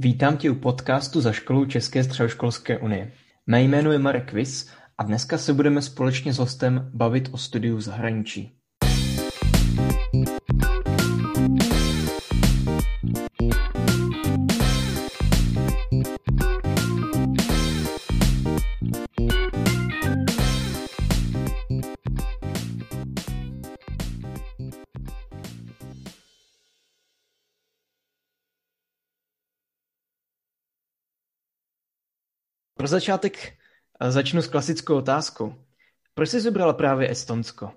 Vítám 0.00 0.36
tě 0.36 0.50
u 0.50 0.54
podcastu 0.54 1.20
za 1.20 1.32
školou 1.32 1.64
České 1.64 2.04
středoškolské 2.04 2.78
unie. 2.78 3.12
Mé 3.46 3.62
jméno 3.62 3.92
je 3.92 3.98
Marek 3.98 4.32
Vis 4.32 4.70
a 4.98 5.02
dneska 5.02 5.38
se 5.38 5.52
budeme 5.52 5.82
společně 5.82 6.32
s 6.32 6.38
hostem 6.38 6.90
bavit 6.94 7.28
o 7.32 7.38
studiu 7.38 7.76
v 7.76 7.80
zahraničí. 7.80 8.57
Pro 32.88 32.92
začátek 32.92 33.52
eh, 34.00 34.10
začnu 34.10 34.42
s 34.42 34.48
klasickou 34.48 34.96
otázkou. 34.96 35.54
Proč 36.14 36.28
jsi 36.28 36.40
vybrala 36.40 36.72
právě 36.72 37.10
Estonsko? 37.10 37.70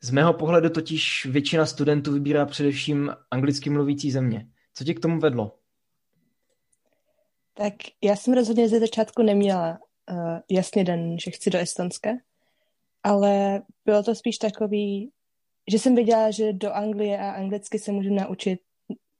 Z 0.00 0.10
mého 0.10 0.34
pohledu 0.34 0.70
totiž 0.70 1.26
většina 1.30 1.66
studentů 1.66 2.12
vybírá 2.12 2.46
především 2.46 3.12
anglicky 3.30 3.70
mluvící 3.70 4.10
země. 4.10 4.46
Co 4.74 4.84
tě 4.84 4.94
k 4.94 5.00
tomu 5.00 5.20
vedlo? 5.20 5.58
Tak 7.54 7.74
já 8.02 8.16
jsem 8.16 8.34
rozhodně 8.34 8.68
ze 8.68 8.80
začátku 8.80 9.22
neměla 9.22 9.78
uh, 10.10 10.38
jasný 10.50 10.84
den, 10.84 11.18
že 11.18 11.30
chci 11.30 11.50
do 11.50 11.58
Estonska, 11.58 12.10
ale 13.02 13.62
bylo 13.84 14.02
to 14.02 14.14
spíš 14.14 14.38
takový, 14.38 15.10
že 15.70 15.78
jsem 15.78 15.94
věděla, 15.94 16.30
že 16.30 16.52
do 16.52 16.72
Anglie 16.72 17.18
a 17.18 17.30
anglicky 17.30 17.78
se 17.78 17.92
můžu 17.92 18.14
naučit, 18.14 18.60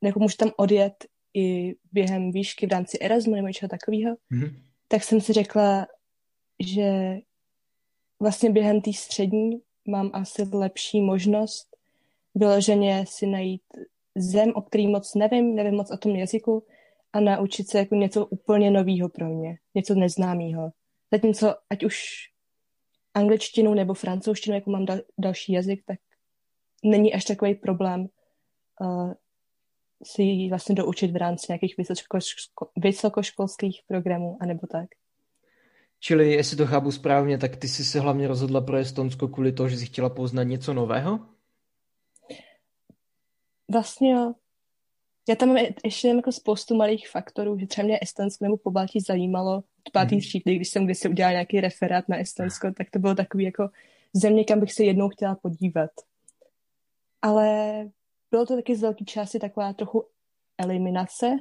jako 0.02 0.20
můžu 0.20 0.36
tam 0.36 0.50
odjet 0.56 0.94
i 1.34 1.74
během 1.92 2.32
výšky 2.32 2.66
v 2.66 2.70
rámci 2.70 2.98
Erasmu 2.98 3.34
nebo 3.34 3.46
něčeho 3.46 3.68
takového. 3.68 4.16
Mm-hmm 4.32 4.67
tak 4.88 5.04
jsem 5.04 5.20
si 5.20 5.32
řekla, 5.32 5.86
že 6.60 7.18
vlastně 8.20 8.50
během 8.50 8.80
té 8.80 8.92
střední 8.92 9.60
mám 9.88 10.10
asi 10.12 10.42
lepší 10.52 11.00
možnost 11.00 11.76
vyloženě 12.34 13.04
si 13.08 13.26
najít 13.26 13.62
zem, 14.16 14.52
o 14.54 14.62
který 14.62 14.86
moc 14.86 15.14
nevím, 15.14 15.54
nevím 15.54 15.74
moc 15.74 15.90
o 15.90 15.96
tom 15.96 16.16
jazyku 16.16 16.66
a 17.12 17.20
naučit 17.20 17.68
se 17.68 17.78
jako 17.78 17.94
něco 17.94 18.26
úplně 18.26 18.70
nového 18.70 19.08
pro 19.08 19.28
mě, 19.28 19.58
něco 19.74 19.94
neznámého. 19.94 20.70
Zatímco 21.12 21.54
ať 21.70 21.84
už 21.84 21.96
angličtinu 23.14 23.74
nebo 23.74 23.94
francouzštinu, 23.94 24.54
jako 24.54 24.70
mám 24.70 24.84
dal, 24.84 24.98
další 25.18 25.52
jazyk, 25.52 25.82
tak 25.86 25.98
není 26.84 27.14
až 27.14 27.24
takový 27.24 27.54
problém 27.54 28.06
uh, 28.80 29.12
si 30.02 30.22
ji 30.22 30.48
vlastně 30.48 30.74
doučit 30.74 31.10
v 31.10 31.16
rámci 31.16 31.46
nějakých 31.48 31.74
vysokoško, 31.78 32.68
vysokoškolských 32.76 33.80
programů, 33.88 34.36
anebo 34.40 34.66
tak. 34.66 34.86
Čili, 36.00 36.32
jestli 36.32 36.56
to 36.56 36.66
chápu 36.66 36.92
správně, 36.92 37.38
tak 37.38 37.56
ty 37.56 37.68
jsi 37.68 37.84
se 37.84 38.00
hlavně 38.00 38.28
rozhodla 38.28 38.60
pro 38.60 38.76
Estonsko 38.76 39.28
kvůli 39.28 39.52
toho, 39.52 39.68
že 39.68 39.76
jsi 39.76 39.86
chtěla 39.86 40.08
poznat 40.10 40.42
něco 40.42 40.74
nového? 40.74 41.20
Vlastně 43.72 44.12
jo. 44.12 44.34
Já 45.28 45.34
tam 45.34 45.48
mám 45.48 45.64
ještě 45.84 46.08
jako 46.08 46.32
spoustu 46.32 46.76
malých 46.76 47.08
faktorů, 47.08 47.58
že 47.58 47.66
třeba 47.66 47.84
mě 47.84 47.98
Estonsko 48.02 48.44
nebo 48.44 48.56
Pobaltí 48.56 49.00
zajímalo 49.00 49.56
od 49.56 49.92
pátý 49.92 50.14
mm. 50.14 50.20
třídy, 50.20 50.56
když 50.56 50.68
jsem 50.68 50.84
kdysi 50.84 51.08
udělala 51.08 51.32
nějaký 51.32 51.60
referát 51.60 52.08
na 52.08 52.16
Estonsko, 52.16 52.72
tak 52.76 52.90
to 52.90 52.98
bylo 52.98 53.14
takový 53.14 53.44
jako 53.44 53.68
země, 54.12 54.44
kam 54.44 54.60
bych 54.60 54.72
se 54.72 54.84
jednou 54.84 55.08
chtěla 55.08 55.34
podívat. 55.34 55.90
Ale 57.22 57.84
bylo 58.30 58.46
to 58.46 58.56
taky 58.56 58.76
z 58.76 58.82
velké 58.82 59.04
části 59.04 59.38
taková 59.38 59.72
trochu 59.72 60.04
eliminace, 60.58 61.36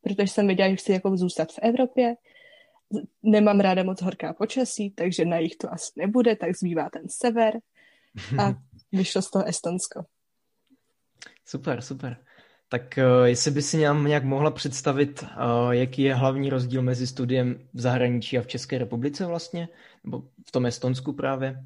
protože 0.00 0.28
jsem 0.28 0.46
věděla, 0.46 0.70
že 0.70 0.76
chci 0.76 0.92
jako 0.92 1.16
zůstat 1.16 1.52
v 1.52 1.58
Evropě. 1.62 2.14
Nemám 3.22 3.60
ráda 3.60 3.82
moc 3.82 4.02
horká 4.02 4.32
počasí, 4.32 4.90
takže 4.90 5.24
na 5.24 5.38
jich 5.38 5.56
to 5.56 5.72
asi 5.72 5.92
nebude, 5.96 6.36
tak 6.36 6.56
zbývá 6.56 6.90
ten 6.90 7.02
sever 7.08 7.54
a 8.42 8.54
vyšlo 8.92 9.22
z 9.22 9.30
toho 9.30 9.44
Estonsko. 9.44 10.04
Super, 11.44 11.82
super. 11.82 12.16
Tak 12.68 12.98
uh, 12.98 13.24
jestli 13.24 13.50
by 13.50 13.62
si 13.62 13.82
nám 13.82 14.06
nějak 14.06 14.24
mohla 14.24 14.50
představit, 14.50 15.22
uh, 15.22 15.70
jaký 15.70 16.02
je 16.02 16.14
hlavní 16.14 16.50
rozdíl 16.50 16.82
mezi 16.82 17.06
studiem 17.06 17.68
v 17.74 17.80
zahraničí 17.80 18.38
a 18.38 18.42
v 18.42 18.46
České 18.46 18.78
republice 18.78 19.26
vlastně, 19.26 19.68
nebo 20.04 20.22
v 20.46 20.52
tom 20.52 20.66
Estonsku 20.66 21.12
právě? 21.12 21.64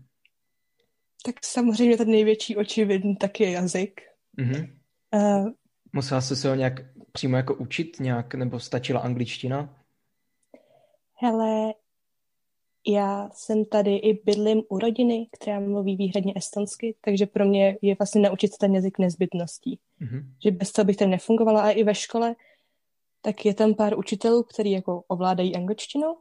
Tak 1.24 1.34
samozřejmě 1.44 1.96
ten 1.96 2.10
největší 2.10 2.56
očividný 2.56 3.16
tak 3.16 3.40
je 3.40 3.50
jazyk, 3.50 4.00
Mm-hmm. 4.38 4.72
Uh, 5.14 5.50
Musela 5.92 6.20
jsi 6.20 6.36
se 6.36 6.48
ho 6.48 6.54
nějak 6.54 6.80
přímo 7.12 7.36
jako 7.36 7.54
učit 7.54 7.96
nějak, 8.00 8.34
nebo 8.34 8.60
stačila 8.60 9.00
angličtina? 9.00 9.76
Hele, 11.14 11.74
já 12.86 13.30
jsem 13.32 13.64
tady 13.64 13.96
i 13.96 14.22
bydlím 14.24 14.62
u 14.68 14.78
rodiny, 14.78 15.28
která 15.32 15.60
mluví 15.60 15.96
výhradně 15.96 16.32
estonsky, 16.36 16.96
takže 17.00 17.26
pro 17.26 17.44
mě 17.44 17.78
je 17.82 17.94
vlastně 17.98 18.20
naučit 18.20 18.52
se 18.52 18.58
ten 18.58 18.74
jazyk 18.74 18.98
nezbytností. 18.98 19.78
Mm-hmm. 20.00 20.24
Že 20.44 20.50
bez 20.50 20.72
toho 20.72 20.86
bych 20.86 20.96
tam 20.96 21.10
nefungovala 21.10 21.62
a 21.62 21.70
i 21.70 21.84
ve 21.84 21.94
škole, 21.94 22.34
tak 23.22 23.44
je 23.44 23.54
tam 23.54 23.74
pár 23.74 23.98
učitelů, 23.98 24.42
kteří 24.42 24.70
jako 24.70 25.04
ovládají 25.08 25.56
angličtinu, 25.56 26.16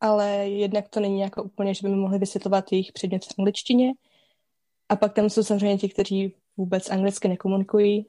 ale 0.00 0.28
jednak 0.48 0.88
to 0.88 1.00
není 1.00 1.20
jako 1.20 1.42
úplně, 1.42 1.74
že 1.74 1.88
by 1.88 1.94
mi 1.94 2.00
mohli 2.00 2.18
vysvětlovat 2.18 2.72
jejich 2.72 2.92
předmět 2.92 3.24
v 3.24 3.34
angličtině. 3.38 3.92
A 4.88 4.96
pak 4.96 5.12
tam 5.14 5.30
jsou 5.30 5.42
samozřejmě 5.42 5.78
ti, 5.78 5.88
kteří 5.88 6.34
vůbec 6.56 6.90
anglicky 6.90 7.28
nekomunikují, 7.28 8.06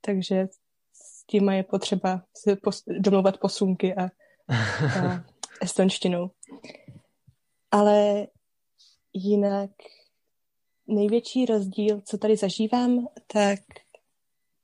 takže 0.00 0.48
s 0.92 1.26
tím 1.26 1.48
je 1.48 1.62
potřeba 1.62 2.22
domluvat 2.98 3.38
posunky 3.38 3.94
a, 3.94 4.04
a 4.04 5.24
estonštinu. 5.62 6.30
Ale 7.70 8.26
jinak 9.12 9.70
největší 10.86 11.46
rozdíl, 11.46 12.00
co 12.04 12.18
tady 12.18 12.36
zažívám, 12.36 13.06
tak 13.26 13.60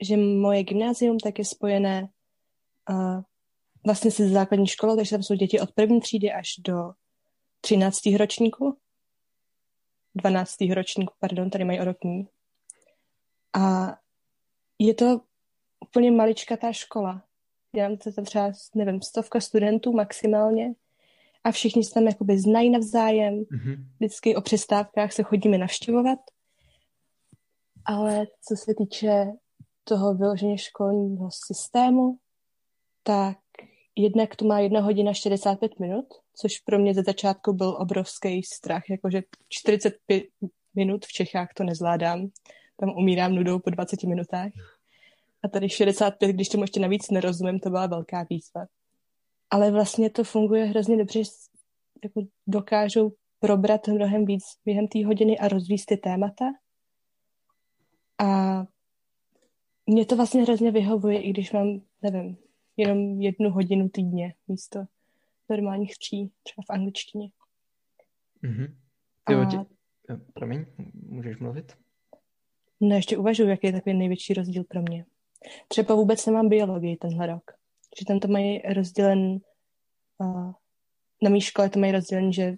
že 0.02 0.16
moje 0.16 0.62
gymnázium 0.62 1.18
tak 1.18 1.38
je 1.38 1.44
spojené 1.44 2.08
a 2.90 3.20
vlastně 3.86 4.10
se 4.10 4.28
základní 4.28 4.66
školou, 4.66 4.96
takže 4.96 5.10
tam 5.10 5.22
jsou 5.22 5.34
děti 5.34 5.60
od 5.60 5.72
první 5.72 6.00
třídy 6.00 6.32
až 6.32 6.54
do 6.58 6.90
13. 7.60 7.98
ročníku. 8.18 8.78
12. 10.14 10.56
ročníku, 10.74 11.14
pardon, 11.18 11.50
tady 11.50 11.64
mají 11.64 11.80
o 11.80 11.84
rok 11.84 11.96
a 13.52 13.96
je 14.78 14.94
to 14.94 15.20
úplně 15.80 16.10
maličkatá 16.10 16.72
škola. 16.72 17.22
Já 17.76 17.88
mám 17.88 17.96
to 17.96 18.22
třeba, 18.22 18.52
nevím, 18.74 19.02
stovka 19.02 19.40
studentů 19.40 19.92
maximálně 19.92 20.74
a 21.44 21.50
všichni 21.50 21.84
se 21.84 21.94
tam 21.94 22.06
jakoby 22.06 22.38
znají 22.38 22.70
navzájem. 22.70 23.34
Mm-hmm. 23.34 23.84
Vždycky 24.00 24.36
o 24.36 24.40
přestávkách 24.40 25.12
se 25.12 25.22
chodíme 25.22 25.58
navštěvovat. 25.58 26.18
Ale 27.84 28.26
co 28.48 28.56
se 28.56 28.74
týče 28.78 29.26
toho 29.84 30.14
vyloženě 30.14 30.58
školního 30.58 31.28
systému, 31.46 32.18
tak 33.02 33.38
jednak 33.96 34.36
to 34.36 34.44
má 34.44 34.60
jedna 34.60 34.80
hodina 34.80 35.12
45 35.12 35.80
minut, 35.80 36.06
což 36.34 36.58
pro 36.58 36.78
mě 36.78 36.94
ze 36.94 37.02
začátku 37.02 37.52
byl 37.52 37.76
obrovský 37.78 38.42
strach, 38.42 38.82
jakože 38.90 39.22
45 39.48 40.24
minut 40.74 41.04
v 41.04 41.12
Čechách 41.12 41.48
to 41.56 41.64
nezvládám 41.64 42.30
tam 42.82 42.96
umírám 42.96 43.34
nudou 43.34 43.58
po 43.58 43.70
20 43.70 44.02
minutách. 44.02 44.50
A 45.42 45.48
tady 45.48 45.68
65, 45.68 46.32
když 46.32 46.48
tomu 46.48 46.64
ještě 46.64 46.80
navíc 46.80 47.10
nerozumím, 47.10 47.60
to 47.60 47.70
byla 47.70 47.86
velká 47.86 48.26
výzva. 48.30 48.66
Ale 49.50 49.70
vlastně 49.70 50.10
to 50.10 50.24
funguje 50.24 50.64
hrozně 50.64 50.96
dobře, 50.96 51.20
jako 52.04 52.22
dokážou 52.46 53.12
probrat 53.38 53.88
mnohem 53.88 54.24
víc 54.24 54.42
během 54.64 54.88
té 54.88 55.06
hodiny 55.06 55.38
a 55.38 55.48
rozvíjet 55.48 55.86
ty 55.86 55.96
témata. 55.96 56.44
A 58.18 58.62
mě 59.86 60.06
to 60.06 60.16
vlastně 60.16 60.42
hrozně 60.42 60.70
vyhovuje, 60.70 61.22
i 61.22 61.30
když 61.30 61.52
mám, 61.52 61.80
nevím, 62.02 62.36
jenom 62.76 63.20
jednu 63.20 63.50
hodinu 63.50 63.88
týdně 63.88 64.34
místo 64.48 64.84
normálních 65.48 65.98
tří, 65.98 66.32
třeba 66.42 66.64
v 66.68 66.70
angličtině. 66.70 67.28
Mm-hmm. 68.44 68.74
Ty 69.24 69.34
a... 69.34 69.44
Tě... 69.44 69.58
Promiň, 70.34 70.66
můžeš 70.94 71.38
mluvit? 71.38 71.82
No 72.84 72.96
ještě 72.96 73.16
uvažuji, 73.16 73.48
jaký 73.48 73.66
je 73.66 73.72
takový 73.72 73.96
největší 73.96 74.34
rozdíl 74.34 74.64
pro 74.64 74.82
mě. 74.82 75.04
Třeba 75.68 75.94
vůbec 75.94 76.26
nemám 76.26 76.48
biologii 76.48 76.96
tenhle 76.96 77.26
rok. 77.26 77.50
Že 77.98 78.06
tam 78.06 78.20
to 78.20 78.28
mají 78.28 78.62
rozdělen, 78.74 79.40
uh, 80.18 80.52
na 81.22 81.30
mý 81.30 81.40
škole 81.40 81.70
to 81.70 81.78
mají 81.78 81.92
rozdělen, 81.92 82.32
že 82.32 82.56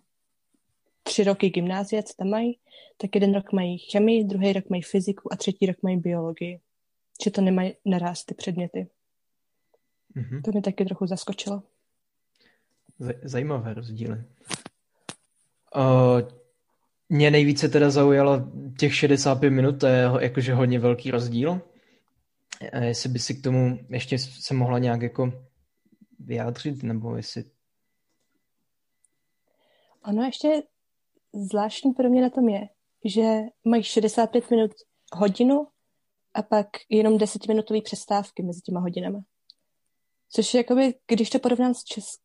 tři 1.02 1.24
roky 1.24 1.50
gymnázia, 1.50 2.02
co 2.02 2.14
tam 2.16 2.28
mají, 2.28 2.58
tak 2.96 3.14
jeden 3.14 3.34
rok 3.34 3.52
mají 3.52 3.78
chemii, 3.78 4.24
druhý 4.24 4.52
rok 4.52 4.70
mají 4.70 4.82
fyziku 4.82 5.32
a 5.32 5.36
třetí 5.36 5.66
rok 5.66 5.76
mají 5.82 5.96
biologii. 5.96 6.60
Že 7.24 7.30
to 7.30 7.40
nemají 7.40 7.74
naraz 7.84 8.24
ty 8.24 8.34
předměty. 8.34 8.88
Mm-hmm. 10.16 10.42
To 10.42 10.50
mě 10.50 10.62
taky 10.62 10.84
trochu 10.84 11.06
zaskočilo. 11.06 11.62
Zajímavé 13.22 13.74
rozdíly. 13.74 14.24
Uh, 15.76 16.43
mě 17.08 17.30
nejvíce 17.30 17.68
teda 17.68 17.90
zaujalo 17.90 18.40
těch 18.78 18.94
65 18.94 19.50
minut, 19.50 19.80
to 19.80 19.86
je 19.86 20.10
jakože 20.20 20.54
hodně 20.54 20.78
velký 20.78 21.10
rozdíl. 21.10 21.60
jestli 22.80 23.08
by 23.08 23.18
si 23.18 23.34
k 23.34 23.42
tomu 23.42 23.78
ještě 23.88 24.18
se 24.18 24.54
mohla 24.54 24.78
nějak 24.78 25.02
jako 25.02 25.32
vyjádřit, 26.18 26.82
nebo 26.82 27.16
jestli... 27.16 27.44
Ono 30.04 30.22
ještě 30.22 30.62
zvláštní 31.32 31.92
pro 31.92 32.10
mě 32.10 32.22
na 32.22 32.30
tom 32.30 32.48
je, 32.48 32.68
že 33.04 33.40
mají 33.64 33.82
65 33.82 34.50
minut 34.50 34.70
hodinu 35.12 35.66
a 36.34 36.42
pak 36.42 36.66
jenom 36.88 37.18
desetiminutový 37.18 37.82
přestávky 37.82 38.42
mezi 38.42 38.60
těma 38.60 38.80
hodinama. 38.80 39.20
Což 40.30 40.54
je 40.54 40.58
jakoby, 40.58 40.94
když 41.06 41.30
to 41.30 41.38
porovnám 41.38 41.74
s 41.74 41.84
česk- 41.84 42.22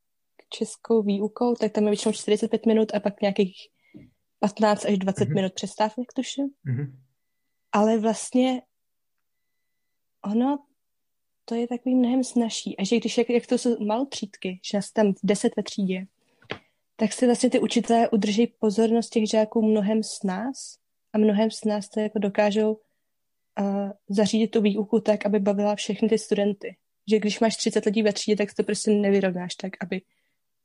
českou 0.50 1.04
výukou, 1.04 1.56
tak 1.56 1.72
tam 1.72 1.84
je 1.84 1.90
většinou 1.90 2.14
45 2.14 2.66
minut 2.66 2.96
a 2.96 3.00
pak 3.00 3.22
nějakých 3.22 3.56
15 4.40 4.86
až 4.86 4.98
20 4.98 5.24
mm-hmm. 5.24 5.36
minut 5.36 5.54
přestávek, 5.54 6.14
tuším. 6.16 6.48
Mm-hmm. 6.48 6.92
Ale 7.72 7.98
vlastně 8.00 8.62
ono 10.26 10.66
to 11.46 11.56
je 11.56 11.68
takový 11.68 11.96
mnohem 11.96 12.24
snažší. 12.24 12.78
A 12.78 12.84
že 12.84 12.98
když 12.98 13.18
jak, 13.18 13.30
jak 13.30 13.48
to 13.48 13.58
jsou 13.58 13.86
malotřídky, 13.86 14.60
že 14.64 14.78
nás 14.78 14.92
tam 14.92 15.14
10 15.24 15.56
ve 15.56 15.64
třídě, 15.64 16.08
tak 16.96 17.14
si 17.14 17.26
vlastně 17.26 17.50
ty 17.50 17.60
učitelé 17.60 18.10
udrží 18.10 18.48
pozornost 18.48 19.10
těch 19.10 19.30
žáků 19.30 19.62
mnohem 19.62 20.04
s 20.04 20.24
nás 20.24 20.78
a 21.14 21.18
mnohem 21.18 21.52
s 21.52 21.64
nás 21.64 21.90
to 21.90 22.00
jako 22.00 22.20
dokážou 22.20 22.74
uh, 22.74 23.92
zařídit 24.10 24.48
tu 24.48 24.62
výuku 24.62 25.00
tak, 25.00 25.26
aby 25.26 25.40
bavila 25.40 25.76
všechny 25.76 26.10
ty 26.10 26.18
studenty. 26.18 26.78
Že 27.12 27.20
když 27.20 27.40
máš 27.40 27.58
30 27.58 27.86
lidí 27.86 28.04
ve 28.04 28.14
třídě, 28.14 28.36
tak 28.36 28.54
to 28.54 28.64
prostě 28.64 28.92
nevyrovnáš 28.92 29.56
tak, 29.56 29.72
aby 29.82 30.02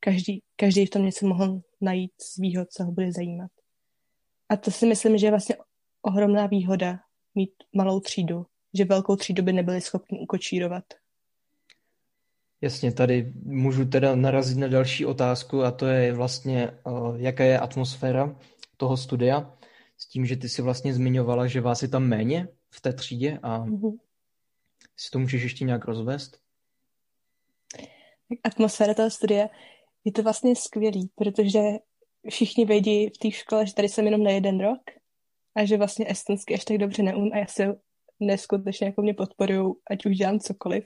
každý, 0.01 0.43
každý 0.57 0.87
v 0.87 0.91
tom 0.91 1.05
něco 1.05 1.27
mohl 1.27 1.61
najít 1.81 2.13
svýho, 2.21 2.67
co 2.71 2.85
ho 2.85 2.93
bude 2.93 3.13
zajímat. 3.13 3.51
A 4.55 4.57
to 4.57 4.71
si 4.71 4.87
myslím, 4.87 5.19
že 5.19 5.27
je 5.27 5.31
vlastně 5.31 5.57
ohromná 6.03 6.47
výhoda 6.47 6.99
mít 7.35 7.51
malou 7.73 8.01
třídu, 8.01 8.47
že 8.75 8.85
velkou 8.85 9.17
třídu 9.17 9.43
by 9.43 9.53
nebyli 9.53 9.81
schopni 9.81 10.21
ukočírovat. 10.21 10.85
Jasně, 12.61 12.93
tady 12.93 13.33
můžu 13.43 13.85
teda 13.85 14.15
narazit 14.15 14.59
na 14.59 14.69
další 14.69 15.07
otázku 15.07 15.63
a 15.63 15.71
to 15.71 15.87
je 15.87 16.13
vlastně, 16.13 16.71
uh, 16.87 17.17
jaká 17.21 17.45
je 17.45 17.59
atmosféra 17.59 18.37
toho 18.77 18.97
studia 18.97 19.59
s 19.97 20.07
tím, 20.07 20.27
že 20.27 20.37
ty 20.37 20.49
si 20.49 20.63
vlastně 20.63 20.95
zmiňovala, 20.95 21.47
že 21.47 21.61
vás 21.61 21.83
je 21.83 21.89
tam 21.89 22.07
méně 22.07 22.49
v 22.71 22.81
té 22.81 22.93
třídě 22.93 23.39
a 23.43 23.59
mm-hmm. 23.59 23.99
si 24.97 25.11
to 25.11 25.19
můžeš 25.19 25.43
ještě 25.43 25.65
nějak 25.65 25.85
rozvést? 25.85 26.39
Atmosféra 28.45 28.95
toho 28.95 29.11
studia 29.11 29.49
je 30.05 30.13
to 30.13 30.23
vlastně 30.23 30.57
skvělý, 30.57 31.11
protože 31.15 31.61
všichni 32.31 32.65
vědí 32.65 33.09
v 33.09 33.19
té 33.19 33.31
škole, 33.31 33.67
že 33.67 33.75
tady 33.75 33.89
jsem 33.89 34.05
jenom 34.05 34.23
na 34.23 34.31
jeden 34.31 34.61
rok 34.61 34.81
a 35.55 35.65
že 35.65 35.77
vlastně 35.77 36.07
estonsky 36.09 36.55
až 36.55 36.65
tak 36.65 36.79
dobře 36.79 37.03
neumím 37.03 37.33
a 37.33 37.39
já 37.39 37.47
se 37.47 37.75
neskutečně 38.21 38.87
jako 38.87 39.03
mě 39.03 39.15
podporují, 39.15 39.75
ať 39.91 40.07
už 40.07 40.17
dělám 40.17 40.41
cokoliv. 40.41 40.85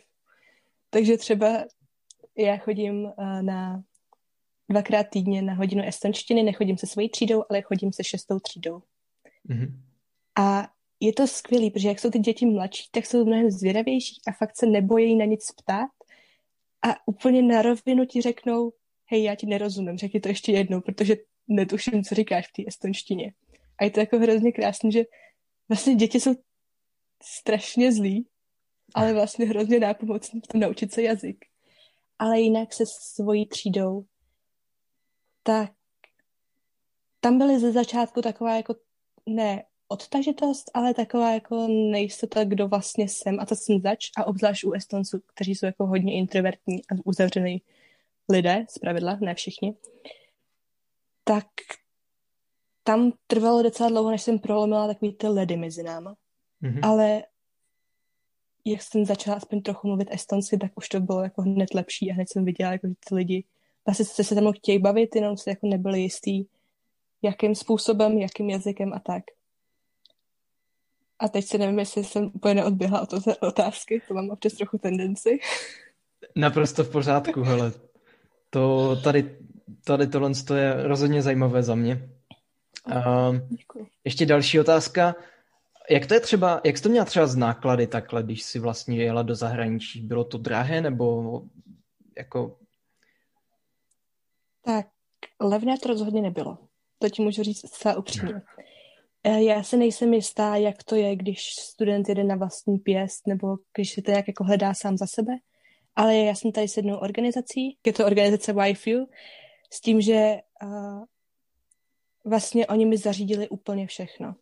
Takže 0.90 1.16
třeba 1.16 1.64
já 2.38 2.56
chodím 2.56 3.04
uh, 3.04 3.42
na 3.42 3.82
dvakrát 4.68 5.06
týdně 5.10 5.42
na 5.42 5.54
hodinu 5.54 5.82
estonštiny, 5.86 6.42
nechodím 6.42 6.78
se 6.78 6.86
svojí 6.86 7.08
třídou, 7.08 7.44
ale 7.50 7.62
chodím 7.62 7.92
se 7.92 8.04
šestou 8.04 8.38
třídou. 8.38 8.82
Mm-hmm. 9.48 9.72
A 10.38 10.68
je 11.00 11.12
to 11.12 11.26
skvělé, 11.26 11.70
protože 11.70 11.88
jak 11.88 11.98
jsou 11.98 12.10
ty 12.10 12.18
děti 12.18 12.46
mladší, 12.46 12.88
tak 12.90 13.06
jsou 13.06 13.24
mnohem 13.24 13.50
zvědavější 13.50 14.20
a 14.28 14.32
fakt 14.32 14.56
se 14.56 14.66
nebojí 14.66 15.16
na 15.16 15.24
nic 15.24 15.52
ptát 15.52 15.90
a 16.82 16.94
úplně 17.06 17.42
na 17.42 17.62
rovinu 17.62 18.04
ti 18.04 18.22
řeknou, 18.22 18.72
hej, 19.06 19.22
já 19.22 19.34
ti 19.34 19.46
nerozumím, 19.46 19.98
řekni 19.98 20.20
to 20.20 20.28
ještě 20.28 20.52
jednou, 20.52 20.80
protože 20.80 21.16
netuším, 21.48 22.04
co 22.04 22.14
říkáš 22.14 22.48
v 22.48 22.52
té 22.52 22.62
estonštině. 22.66 23.32
A 23.78 23.84
je 23.84 23.90
to 23.90 24.00
jako 24.00 24.18
hrozně 24.18 24.52
krásné, 24.52 24.90
že 24.90 25.04
vlastně 25.68 25.94
děti 25.94 26.20
jsou 26.20 26.34
strašně 27.22 27.92
zlí, 27.92 28.26
ale 28.94 29.12
vlastně 29.12 29.46
hrozně 29.46 29.80
nápomocný 29.80 30.40
v 30.40 30.46
tom 30.46 30.60
naučit 30.60 30.92
se 30.92 31.02
jazyk. 31.02 31.44
Ale 32.18 32.40
jinak 32.40 32.72
se 32.72 32.84
svojí 32.86 33.46
třídou, 33.46 34.04
tak 35.42 35.72
tam 37.20 37.38
byly 37.38 37.60
ze 37.60 37.72
začátku 37.72 38.22
taková 38.22 38.56
jako, 38.56 38.74
ne 39.26 39.64
odtažitost, 39.88 40.70
ale 40.74 40.94
taková 40.94 41.32
jako 41.32 41.66
nejistota, 41.68 42.44
kdo 42.44 42.68
vlastně 42.68 43.08
jsem 43.08 43.40
a 43.40 43.46
to 43.46 43.56
jsem 43.56 43.80
zač 43.80 44.10
a 44.16 44.24
obzvlášť 44.24 44.64
u 44.64 44.72
Estonců, 44.72 45.20
kteří 45.34 45.54
jsou 45.54 45.66
jako 45.66 45.86
hodně 45.86 46.14
introvertní 46.14 46.76
a 46.76 46.94
uzavřený 47.04 47.62
lidé, 48.28 48.66
pravidla, 48.80 49.18
ne 49.20 49.34
všichni, 49.34 49.74
tak 51.28 51.46
tam 52.84 53.12
trvalo 53.26 53.62
docela 53.62 53.88
dlouho, 53.88 54.10
než 54.10 54.22
jsem 54.22 54.38
prolomila 54.38 54.86
takový 54.86 55.12
ty 55.12 55.26
ledy 55.28 55.56
mezi 55.56 55.82
náma. 55.82 56.14
Mm-hmm. 56.62 56.80
Ale 56.82 57.22
jak 58.64 58.82
jsem 58.82 59.04
začala 59.04 59.36
aspoň 59.36 59.62
trochu 59.62 59.88
mluvit 59.88 60.08
estonsky, 60.10 60.58
tak 60.58 60.72
už 60.74 60.88
to 60.88 61.00
bylo 61.00 61.22
jako 61.22 61.42
hned 61.42 61.74
lepší 61.74 62.10
a 62.10 62.14
hned 62.14 62.28
jsem 62.30 62.44
viděla, 62.44 62.72
jako, 62.72 62.88
že 62.88 62.94
ty 63.08 63.14
lidi 63.14 63.44
vlastně 63.86 64.04
se 64.04 64.24
se 64.24 64.40
mnou 64.40 64.52
chtějí 64.52 64.78
bavit, 64.78 65.14
jenom 65.14 65.36
se 65.36 65.50
jako 65.50 65.66
nebyli 65.66 66.00
jistý, 66.00 66.44
jakým 67.22 67.54
způsobem, 67.54 68.18
jakým 68.18 68.50
jazykem 68.50 68.92
a 68.92 68.98
tak. 68.98 69.22
A 71.18 71.28
teď 71.28 71.44
si 71.44 71.58
nevím, 71.58 71.78
jestli 71.78 72.04
jsem 72.04 72.30
úplně 72.34 72.54
neodběhla 72.54 73.00
od 73.00 73.08
otázky, 73.40 74.02
to 74.08 74.14
mám 74.14 74.30
občas 74.30 74.52
trochu 74.52 74.78
tendenci. 74.78 75.38
Naprosto 76.36 76.84
v 76.84 76.92
pořádku, 76.92 77.42
hele. 77.42 77.72
To 78.50 78.96
tady, 79.04 79.38
tady 79.84 80.06
tohle 80.06 80.32
je 80.56 80.82
rozhodně 80.82 81.22
zajímavé 81.22 81.62
za 81.62 81.74
mě. 81.74 82.08
Uh, 82.86 83.36
ještě 84.04 84.26
další 84.26 84.60
otázka. 84.60 85.14
Jak 85.90 86.06
to 86.06 86.14
je 86.14 86.20
třeba, 86.20 86.60
jak 86.64 86.76
jsi 86.76 86.82
to 86.82 86.88
měla 86.88 87.04
třeba 87.04 87.26
z 87.26 87.36
náklady 87.36 87.86
takhle, 87.86 88.22
když 88.22 88.42
jsi 88.42 88.58
vlastně 88.58 89.04
jela 89.04 89.22
do 89.22 89.34
zahraničí? 89.34 90.00
Bylo 90.00 90.24
to 90.24 90.38
drahé 90.38 90.80
nebo 90.80 91.42
jako... 92.18 92.58
Tak, 94.64 94.86
levné 95.40 95.78
to 95.78 95.88
rozhodně 95.88 96.22
nebylo. 96.22 96.58
To 96.98 97.08
ti 97.08 97.22
můžu 97.22 97.42
říct 97.42 97.66
zcela 97.66 97.98
upřímně. 97.98 98.42
Eh, 99.24 99.42
já 99.42 99.62
se 99.62 99.76
nejsem 99.76 100.14
jistá, 100.14 100.56
jak 100.56 100.82
to 100.84 100.96
je, 100.96 101.16
když 101.16 101.54
student 101.54 102.08
jede 102.08 102.24
na 102.24 102.36
vlastní 102.36 102.78
pěst, 102.78 103.26
nebo 103.26 103.56
když 103.74 103.92
se 103.92 104.02
to 104.02 104.10
nějak 104.10 104.28
jako 104.28 104.44
hledá 104.44 104.74
sám 104.74 104.96
za 104.96 105.06
sebe. 105.06 105.32
Ale 105.96 106.16
já 106.16 106.34
jsem 106.34 106.52
tady 106.52 106.68
s 106.68 106.76
jednou 106.76 106.96
organizací, 106.96 107.76
je 107.86 107.92
to 107.92 108.06
organizace 108.06 108.54
YFU, 108.68 109.08
s 109.70 109.80
tím, 109.80 110.00
že 110.00 110.36
uh, 110.62 111.04
vlastně 112.24 112.66
oni 112.66 112.86
mi 112.86 112.96
zařídili 112.96 113.48
úplně 113.48 113.86
všechno. 113.86 114.34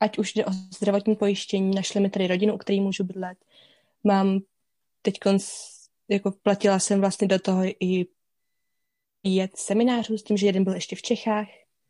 Ať 0.00 0.18
už 0.18 0.34
jde 0.34 0.46
o 0.46 0.50
zdravotní 0.52 1.16
pojištění, 1.16 1.74
našli 1.74 2.00
mi 2.00 2.10
tady 2.10 2.26
rodinu, 2.26 2.54
u 2.54 2.58
který 2.58 2.80
můžu 2.80 3.04
bydlet. 3.04 3.38
Mám 4.04 4.40
teď 5.02 5.18
jako 6.08 6.30
platila 6.30 6.78
jsem 6.78 7.00
vlastně 7.00 7.28
do 7.28 7.38
toho 7.38 7.62
i 7.64 8.06
jet 9.24 9.56
seminářů 9.56 10.18
s 10.18 10.22
tím, 10.22 10.36
že 10.36 10.46
jeden 10.46 10.64
byl 10.64 10.74
ještě 10.74 10.96
v 10.96 11.02
Čechách, 11.02 11.46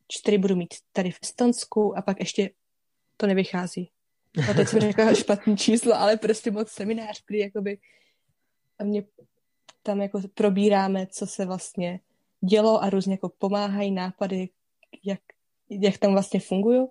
čtyři 0.09 0.39
budu 0.39 0.57
mít 0.57 0.75
tady 0.93 1.11
v 1.11 1.19
Estonsku 1.23 1.99
a 1.99 2.03
pak 2.03 2.21
ještě 2.21 2.51
to 3.17 3.27
nevychází. 3.27 3.91
A 4.51 4.55
teď 4.55 4.69
jsem 4.69 4.81
řekla 4.81 5.15
špatný 5.15 5.57
číslo, 5.57 5.95
ale 5.95 6.17
prostě 6.17 6.51
moc 6.51 6.69
seminář, 6.69 7.23
kdy 7.27 7.39
jakoby 7.39 7.79
a 8.79 8.85
mě 8.85 9.05
tam 9.83 10.01
jako 10.01 10.21
probíráme, 10.35 11.07
co 11.07 11.27
se 11.27 11.47
vlastně 11.47 12.01
dělo 12.41 12.83
a 12.83 12.91
různě 12.91 13.13
jako 13.13 13.29
pomáhají 13.29 13.91
nápady, 13.91 14.49
jak, 15.05 15.21
jak 15.71 15.99
tam 15.99 16.13
vlastně 16.13 16.41
fungují. 16.41 16.87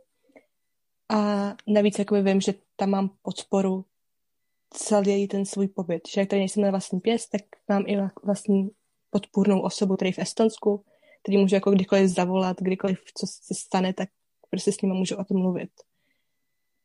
A 1.10 1.50
navíc 1.68 2.00
jakoby 2.00 2.22
vím, 2.22 2.42
že 2.42 2.54
tam 2.76 2.90
mám 2.90 3.10
podporu 3.22 3.86
celý 4.70 5.28
ten 5.28 5.46
svůj 5.46 5.68
pobyt. 5.68 6.02
Že 6.14 6.22
jak 6.22 6.30
tady 6.30 6.40
nejsem 6.40 6.64
na 6.64 6.70
vlastní 6.70 7.00
pěst, 7.00 7.30
tak 7.30 7.42
mám 7.68 7.84
i 7.88 7.98
vlastní 8.24 8.70
podpůrnou 9.10 9.62
osobu 9.62 9.98
tady 9.98 10.12
v 10.12 10.20
Estonsku, 10.20 10.86
který 11.24 11.38
můžu 11.38 11.56
jako 11.56 11.72
kdykoliv 11.72 12.10
zavolat, 12.10 12.58
kdykoliv 12.62 13.00
co 13.18 13.28
se 13.28 13.54
stane, 13.54 13.94
tak 13.94 14.10
prostě 14.50 14.72
s 14.72 14.82
nimi 14.82 14.94
můžu 14.94 15.16
o 15.16 15.24
tom 15.24 15.38
mluvit. 15.42 15.70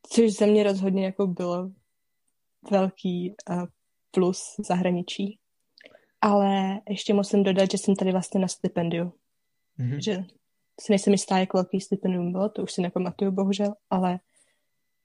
Což 0.09 0.33
ze 0.33 0.47
mě 0.47 0.62
rozhodně 0.62 1.04
jako 1.04 1.26
bylo 1.26 1.71
velký 2.71 3.35
uh, 3.50 3.64
plus 4.11 4.54
zahraničí. 4.68 5.38
Ale 6.24 6.80
ještě 6.88 7.14
musím 7.14 7.42
dodat, 7.42 7.70
že 7.70 7.78
jsem 7.78 7.96
tady 7.96 8.12
vlastně 8.12 8.40
na 8.40 8.48
stipendiu. 8.48 9.12
Mm-hmm. 9.78 9.98
Že 9.98 10.24
si 10.80 10.92
nejsem 10.92 11.12
jistá, 11.12 11.38
jak 11.38 11.54
velký 11.54 11.80
stipendium 11.80 12.32
bylo, 12.32 12.48
to 12.48 12.62
už 12.62 12.72
si 12.72 12.82
nepamatuju, 12.82 13.30
bohužel, 13.30 13.74
ale 13.90 14.20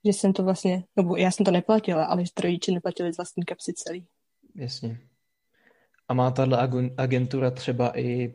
že 0.06 0.14
jsem 0.14 0.34
to 0.34 0.44
vlastně, 0.44 0.84
nebo 0.96 1.16
já 1.16 1.32
jsem 1.32 1.46
to 1.46 1.52
neplatila, 1.52 2.06
ale 2.06 2.26
že 2.26 2.32
to 2.34 2.42
rodiče 2.42 2.72
neplatili 2.72 3.14
z 3.14 3.18
vlastní 3.18 3.44
kapsy 3.44 3.74
celý. 3.74 4.08
Jasně. 4.56 5.00
A 6.08 6.14
má 6.14 6.32
tahle 6.32 6.70
agentura 6.98 7.52
třeba 7.52 8.00
i 8.00 8.34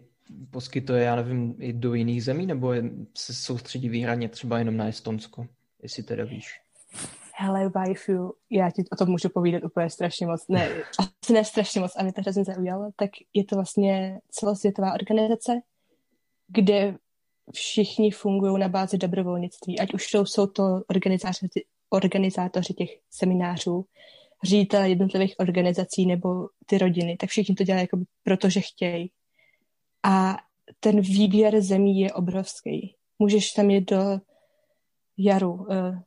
poskytuje, 0.50 1.04
já 1.04 1.16
nevím, 1.16 1.54
i 1.58 1.72
do 1.72 1.94
jiných 1.94 2.24
zemí, 2.24 2.46
nebo 2.46 2.72
se 3.16 3.34
soustředí 3.34 3.88
výhradně 3.88 4.28
třeba 4.28 4.58
jenom 4.58 4.76
na 4.76 4.88
Estonsko, 4.88 5.46
jestli 5.82 6.02
teda 6.02 6.24
víš? 6.24 6.60
Hele, 7.36 7.68
Waifu, 7.68 8.34
já 8.50 8.70
ti 8.70 8.84
o 8.92 8.96
tom 8.96 9.10
můžu 9.10 9.28
povídat 9.28 9.64
úplně 9.64 9.90
strašně 9.90 10.26
moc. 10.26 10.48
Ne, 10.48 10.68
asi 10.98 11.32
ne 11.32 11.44
strašně 11.44 11.80
moc, 11.80 11.92
a 11.96 12.02
mě 12.02 12.12
to 12.12 12.20
hrozně 12.20 12.44
zaujalo. 12.44 12.90
Tak 12.96 13.10
je 13.34 13.44
to 13.44 13.56
vlastně 13.56 14.20
celosvětová 14.30 14.92
organizace, 14.92 15.52
kde 16.48 16.96
všichni 17.54 18.10
fungují 18.10 18.60
na 18.60 18.68
bázi 18.68 18.98
dobrovolnictví. 18.98 19.78
Ať 19.78 19.94
už 19.94 20.04
jsou, 20.04 20.26
jsou 20.26 20.46
to 20.46 20.62
organizátoři, 20.90 21.48
organizátoři 21.90 22.74
těch 22.74 22.90
seminářů, 23.10 23.84
ředitel 24.44 24.82
jednotlivých 24.82 25.34
organizací 25.38 26.06
nebo 26.06 26.48
ty 26.66 26.78
rodiny, 26.78 27.16
tak 27.16 27.30
všichni 27.30 27.54
to 27.54 27.64
dělají 27.64 27.82
jako 27.82 27.98
protože 28.22 28.60
chtějí. 28.60 29.10
A 30.02 30.36
ten 30.80 31.00
výběr 31.00 31.60
zemí 31.60 32.00
je 32.00 32.12
obrovský. 32.12 32.96
Můžeš 33.18 33.52
tam 33.52 33.70
jít 33.70 33.90
do 33.90 34.00
Jaru, 35.18 35.52
uh, 35.52 35.98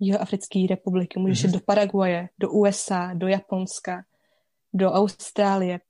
Jihoafrické 0.00 0.66
republiky, 0.68 1.18
můžeš 1.18 1.42
jít 1.42 1.52
do 1.52 1.60
Paraguaje, 1.60 2.28
do 2.38 2.50
USA, 2.50 3.14
do 3.14 3.28
Japonska, 3.28 4.04
do 4.74 4.92
Austrálie. 4.92 5.80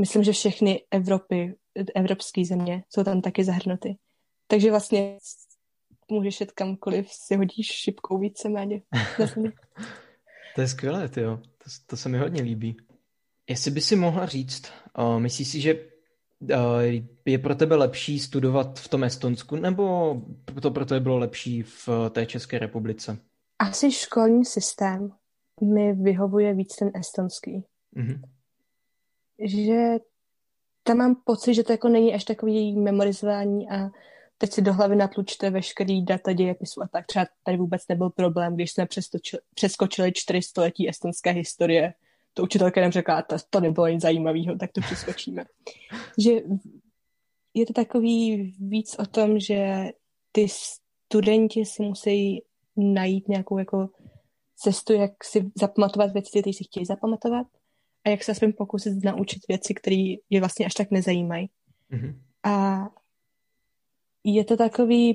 Myslím, 0.00 0.24
že 0.24 0.32
všechny 0.32 0.84
Evropy, 0.90 1.54
evropské 1.94 2.44
země 2.44 2.84
jsou 2.88 3.04
tam 3.04 3.20
taky 3.20 3.44
zahrnuty. 3.44 3.96
Takže 4.46 4.70
vlastně 4.70 5.18
můžeš 6.10 6.40
jít 6.40 6.52
kamkoliv, 6.52 7.06
si 7.10 7.36
hodíš 7.36 7.66
šipkou 7.66 8.18
víceméně. 8.18 8.82
to 10.54 10.60
je 10.60 10.68
skvělé, 10.68 11.10
jo. 11.16 11.36
To, 11.36 11.70
to 11.86 11.96
se 11.96 12.08
mi 12.08 12.18
hodně 12.18 12.42
líbí. 12.42 12.76
Jestli 13.48 13.70
by 13.70 13.80
si 13.80 13.96
mohla 13.96 14.26
říct, 14.26 14.72
uh, 14.98 15.20
myslíš 15.20 15.48
si, 15.48 15.60
že 15.60 15.74
uh, 15.74 16.58
je 17.24 17.38
pro 17.38 17.54
tebe 17.54 17.76
lepší 17.76 18.18
studovat 18.18 18.80
v 18.80 18.88
tom 18.88 19.04
Estonsku, 19.04 19.56
nebo 19.56 20.16
to 20.62 20.70
pro 20.70 20.86
tebe 20.86 21.00
bylo 21.00 21.18
lepší 21.18 21.62
v 21.62 21.88
té 22.10 22.26
České 22.26 22.58
republice? 22.58 23.18
Asi 23.62 23.92
školní 23.92 24.44
systém 24.44 25.12
mi 25.60 25.92
vyhovuje 25.92 26.54
víc 26.54 26.76
ten 26.76 26.90
estonský. 26.94 27.64
Mm-hmm. 27.96 28.20
Že 29.38 29.98
tam 30.82 30.96
mám 30.96 31.16
pocit, 31.24 31.54
že 31.54 31.62
to 31.62 31.72
jako 31.72 31.88
není 31.88 32.14
až 32.14 32.24
takový 32.24 32.76
memorizování 32.76 33.70
a 33.70 33.90
teď 34.38 34.52
si 34.52 34.62
do 34.62 34.72
hlavy 34.72 34.96
natlučte 34.96 35.50
veškerý 35.50 36.04
data 36.04 36.32
dějepisu 36.32 36.82
a 36.82 36.88
tak. 36.88 37.06
Třeba 37.06 37.26
tady 37.44 37.56
vůbec 37.56 37.88
nebyl 37.88 38.10
problém, 38.10 38.54
když 38.54 38.72
jsme 38.72 38.86
přeskočili 39.54 40.12
čtyři 40.12 40.42
století 40.42 40.88
estonské 40.88 41.30
historie. 41.30 41.94
To 42.34 42.42
učitelka 42.42 42.80
nám 42.80 42.92
řekla, 42.92 43.22
to, 43.22 43.36
to 43.50 43.60
nebylo 43.60 43.88
nic 43.88 44.02
zajímavého, 44.02 44.58
tak 44.58 44.72
to 44.72 44.80
přeskočíme. 44.80 45.44
že 46.18 46.30
je 47.54 47.66
to 47.66 47.72
takový 47.72 48.54
víc 48.60 48.96
o 48.98 49.06
tom, 49.06 49.38
že 49.38 49.88
ty 50.32 50.46
studenti 50.48 51.64
si 51.64 51.82
musí 51.82 52.42
najít 52.76 53.28
nějakou 53.28 53.58
jako 53.58 53.88
cestu, 54.56 54.92
jak 54.92 55.24
si 55.24 55.50
zapamatovat 55.54 56.12
věci, 56.12 56.40
které 56.40 56.52
si 56.52 56.64
chtějí 56.64 56.86
zapamatovat 56.86 57.46
a 58.04 58.08
jak 58.08 58.24
se 58.24 58.32
aspoň 58.32 58.52
pokusit 58.52 59.04
naučit 59.04 59.42
věci, 59.48 59.74
které 59.74 60.14
je 60.30 60.40
vlastně 60.40 60.66
až 60.66 60.74
tak 60.74 60.90
nezajímají. 60.90 61.50
Mm-hmm. 61.90 62.18
A 62.42 62.86
je 64.24 64.44
to 64.44 64.56
takový 64.56 65.14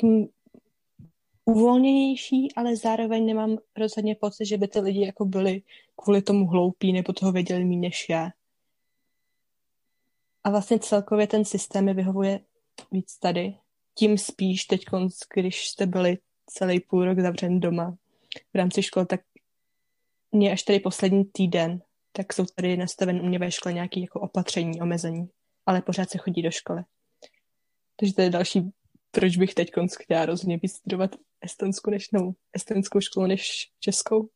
uvolněnější, 1.45 2.53
ale 2.55 2.75
zároveň 2.75 3.25
nemám 3.25 3.57
rozhodně 3.77 4.15
pocit, 4.15 4.45
že 4.45 4.57
by 4.57 4.67
ty 4.67 4.79
lidi 4.79 5.05
jako 5.05 5.25
byli 5.25 5.61
kvůli 5.95 6.21
tomu 6.21 6.47
hloupí 6.47 6.93
nebo 6.93 7.13
toho 7.13 7.31
věděli 7.31 7.65
méně 7.65 7.87
než 7.87 8.09
já. 8.09 8.29
A 10.43 10.49
vlastně 10.49 10.79
celkově 10.79 11.27
ten 11.27 11.45
systém 11.45 11.85
mi 11.85 11.93
vyhovuje 11.93 12.39
víc 12.91 13.17
tady. 13.17 13.57
Tím 13.93 14.17
spíš 14.17 14.65
teď, 14.65 14.81
když 15.35 15.67
jste 15.67 15.85
byli 15.85 16.17
celý 16.47 16.79
půl 16.79 17.05
rok 17.05 17.19
zavřen 17.19 17.59
doma 17.59 17.97
v 18.53 18.57
rámci 18.57 18.83
školy, 18.83 19.05
tak 19.05 19.21
mě 20.31 20.51
až 20.51 20.63
tady 20.63 20.79
poslední 20.79 21.25
týden, 21.25 21.81
tak 22.11 22.33
jsou 22.33 22.45
tady 22.55 22.77
nastaven 22.77 23.21
u 23.21 23.25
mě 23.25 23.39
ve 23.39 23.51
škole 23.51 23.73
nějaké 23.73 23.99
jako 23.99 24.19
opatření, 24.19 24.81
omezení, 24.81 25.29
ale 25.65 25.81
pořád 25.81 26.09
se 26.09 26.17
chodí 26.17 26.41
do 26.41 26.51
školy. 26.51 26.81
Takže 27.95 28.13
to 28.13 28.21
je 28.21 28.29
další 28.29 28.71
proč 29.11 29.37
bych 29.37 29.53
teď 29.53 29.69
chtěla 30.03 30.25
rozhodně 30.25 30.59
vystudovat 30.61 31.15
estonskou, 31.41 31.91
než, 31.91 32.11
no, 32.13 32.31
estonskou 32.53 32.99
školu 33.01 33.27
než 33.27 33.69
českou. 33.79 34.29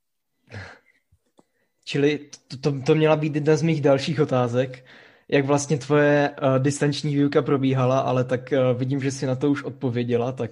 Čili 1.85 2.29
to, 2.47 2.57
to, 2.57 2.81
to 2.81 2.95
měla 2.95 3.15
být 3.15 3.35
jedna 3.35 3.55
z 3.55 3.61
mých 3.61 3.81
dalších 3.81 4.19
otázek. 4.19 4.85
Jak 5.27 5.45
vlastně 5.45 5.77
tvoje 5.77 6.29
uh, 6.29 6.59
distanční 6.59 7.15
výuka 7.15 7.41
probíhala, 7.41 7.99
ale 7.99 8.23
tak 8.23 8.41
uh, 8.51 8.79
vidím, 8.79 8.99
že 8.99 9.11
si 9.11 9.25
na 9.25 9.35
to 9.35 9.51
už 9.51 9.63
odpověděla, 9.63 10.31
tak 10.31 10.51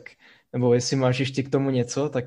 nebo 0.54 0.74
jestli 0.74 0.96
máš 0.96 1.20
ještě 1.20 1.44
k 1.44 1.50
tomu 1.50 1.70
něco, 1.70 2.10
tak 2.10 2.26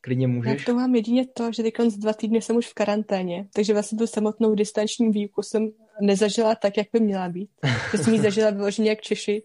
klidně 0.00 0.26
můžeš. 0.26 0.60
Já 0.60 0.66
to 0.66 0.74
mám 0.74 0.94
jedině 0.94 1.26
to, 1.26 1.52
že 1.52 1.62
teď 1.62 1.74
z 1.88 1.96
dva 1.96 2.12
týdny 2.12 2.42
jsem 2.42 2.56
už 2.56 2.66
v 2.66 2.74
karanténě, 2.74 3.48
takže 3.54 3.72
vlastně 3.72 3.98
tu 3.98 4.06
samotnou 4.06 4.54
distanční 4.54 5.10
výuku 5.10 5.42
jsem 5.42 5.68
nezažila 6.00 6.54
tak, 6.54 6.76
jak 6.76 6.86
by 6.92 7.00
měla 7.00 7.28
být. 7.28 7.50
Já 7.92 7.98
jsem 7.98 8.14
ji 8.14 8.20
zažila 8.20 8.50
vyloženě 8.50 8.88
jak 8.90 9.00
Češi, 9.00 9.42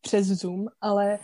přes 0.00 0.26
Zoom, 0.26 0.66
ale 0.80 1.18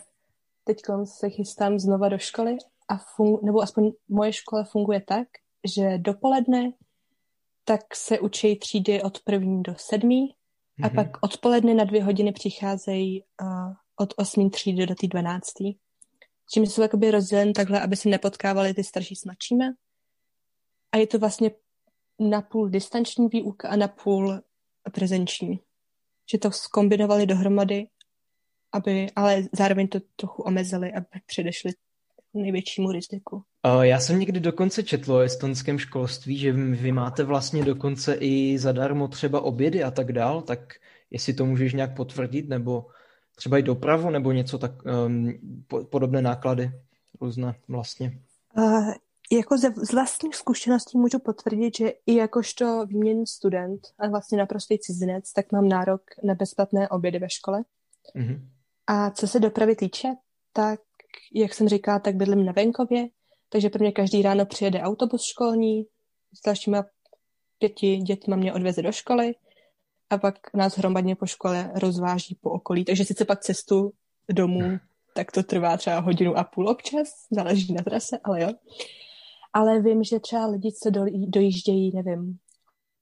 teď 0.63 0.77
se 1.03 1.29
chystám 1.29 1.79
znova 1.79 2.09
do 2.09 2.17
školy 2.17 2.57
a 2.87 2.97
fun- 2.97 3.39
nebo 3.43 3.61
aspoň 3.61 3.91
moje 4.09 4.33
škola 4.33 4.63
funguje 4.63 5.01
tak, 5.07 5.27
že 5.75 5.97
dopoledne 5.97 6.71
tak 7.69 7.95
se 7.95 8.19
učí 8.19 8.55
třídy 8.55 9.01
od 9.01 9.19
první 9.19 9.63
do 9.63 9.73
sedmý 9.77 10.27
mm-hmm. 10.27 10.85
a 10.85 10.87
mhm. 10.87 10.95
pak 10.95 11.17
odpoledne 11.21 11.73
na 11.73 11.83
dvě 11.83 12.03
hodiny 12.03 12.31
přicházejí 12.31 13.23
uh, 13.41 13.73
od 13.95 14.13
osmý 14.17 14.49
třídy 14.49 14.85
do 14.85 14.95
té 14.95 15.07
dvanáctý. 15.07 15.73
Čím 16.51 16.65
jsou 16.65 16.81
jakoby 16.81 17.11
rozdělen 17.11 17.53
takhle, 17.53 17.81
aby 17.81 17.95
se 17.95 18.09
nepotkávali 18.09 18.73
ty 18.73 18.83
starší 18.83 19.15
s 19.15 19.25
mladšími. 19.25 19.65
A 20.91 20.97
je 20.97 21.07
to 21.07 21.19
vlastně 21.19 21.51
na 22.19 22.41
půl 22.41 22.69
distanční 22.69 23.27
výuka 23.27 23.69
a 23.69 23.75
na 23.75 23.87
půl 23.87 24.41
prezenční. 24.91 25.59
Že 26.31 26.37
to 26.37 26.51
skombinovali 26.51 27.25
dohromady 27.25 27.87
aby, 28.71 29.07
ale 29.15 29.43
zároveň 29.51 29.87
to 29.87 29.99
trochu 30.15 30.41
omezili, 30.41 30.93
aby 30.93 31.05
předešli 31.25 31.71
největšímu 32.33 32.91
riziku. 32.91 33.43
Já 33.81 33.99
jsem 33.99 34.19
někdy 34.19 34.39
dokonce 34.39 34.83
četl 34.83 35.13
o 35.13 35.19
estonském 35.19 35.79
školství, 35.79 36.37
že 36.37 36.51
vy 36.53 36.91
máte 36.91 37.23
vlastně 37.23 37.65
dokonce 37.65 38.17
i 38.19 38.57
zadarmo 38.59 39.07
třeba 39.07 39.41
obědy 39.41 39.83
a 39.83 39.91
tak 39.91 40.11
dál, 40.11 40.41
tak 40.41 40.73
jestli 41.11 41.33
to 41.33 41.45
můžeš 41.45 41.73
nějak 41.73 41.95
potvrdit, 41.95 42.49
nebo 42.49 42.85
třeba 43.39 43.57
i 43.57 43.63
dopravu, 43.63 44.09
nebo 44.09 44.31
něco 44.31 44.57
tak 44.57 44.71
um, 44.85 45.33
podobné 45.89 46.21
náklady 46.21 46.71
různé 47.21 47.55
vlastně. 47.67 48.19
Uh, 48.57 48.93
jako 49.31 49.57
ze, 49.57 49.67
z 49.69 49.93
vlastních 49.93 50.35
zkušeností 50.35 50.97
můžu 50.97 51.19
potvrdit, 51.19 51.77
že 51.77 51.93
i 52.05 52.15
jakožto 52.15 52.85
výměnný 52.85 53.27
student 53.27 53.81
a 53.99 54.09
vlastně 54.09 54.37
naprostý 54.37 54.79
cizinec, 54.79 55.33
tak 55.33 55.51
mám 55.51 55.67
nárok 55.67 56.01
na 56.23 56.35
bezplatné 56.35 56.89
obědy 56.89 57.19
ve 57.19 57.29
škole. 57.29 57.63
Mm-hmm. 58.15 58.39
A 58.87 59.11
co 59.11 59.27
se 59.27 59.39
dopravy 59.39 59.75
týče, 59.75 60.07
tak 60.53 60.79
jak 61.33 61.53
jsem 61.53 61.67
říkala, 61.69 61.99
tak 61.99 62.15
bydlím 62.15 62.45
na 62.45 62.51
venkově, 62.51 63.07
takže 63.49 63.69
pro 63.69 63.79
mě 63.79 63.91
každý 63.91 64.21
ráno 64.21 64.45
přijede 64.45 64.81
autobus 64.81 65.23
školní 65.23 65.85
s 66.33 66.41
dalšími 66.45 66.77
pěti 67.59 67.97
dětmi 67.97 68.37
mě 68.37 68.53
odveze 68.53 68.81
do 68.81 68.91
školy 68.91 69.35
a 70.09 70.17
pak 70.17 70.53
nás 70.53 70.77
hromadně 70.77 71.15
po 71.15 71.25
škole 71.25 71.71
rozváží 71.75 72.35
po 72.41 72.49
okolí. 72.49 72.85
Takže 72.85 73.05
sice 73.05 73.25
pak 73.25 73.39
cestu 73.39 73.91
domů, 74.29 74.79
tak 75.15 75.31
to 75.31 75.43
trvá 75.43 75.77
třeba 75.77 75.99
hodinu 75.99 76.37
a 76.37 76.43
půl 76.43 76.69
občas, 76.69 77.27
záleží 77.31 77.73
na 77.73 77.83
trase, 77.83 78.19
ale 78.23 78.41
jo. 78.41 78.49
Ale 79.53 79.81
vím, 79.81 80.03
že 80.03 80.19
třeba 80.19 80.45
lidi, 80.45 80.71
co 80.71 80.89
dojíždějí, 81.27 81.91
nevím, 81.95 82.39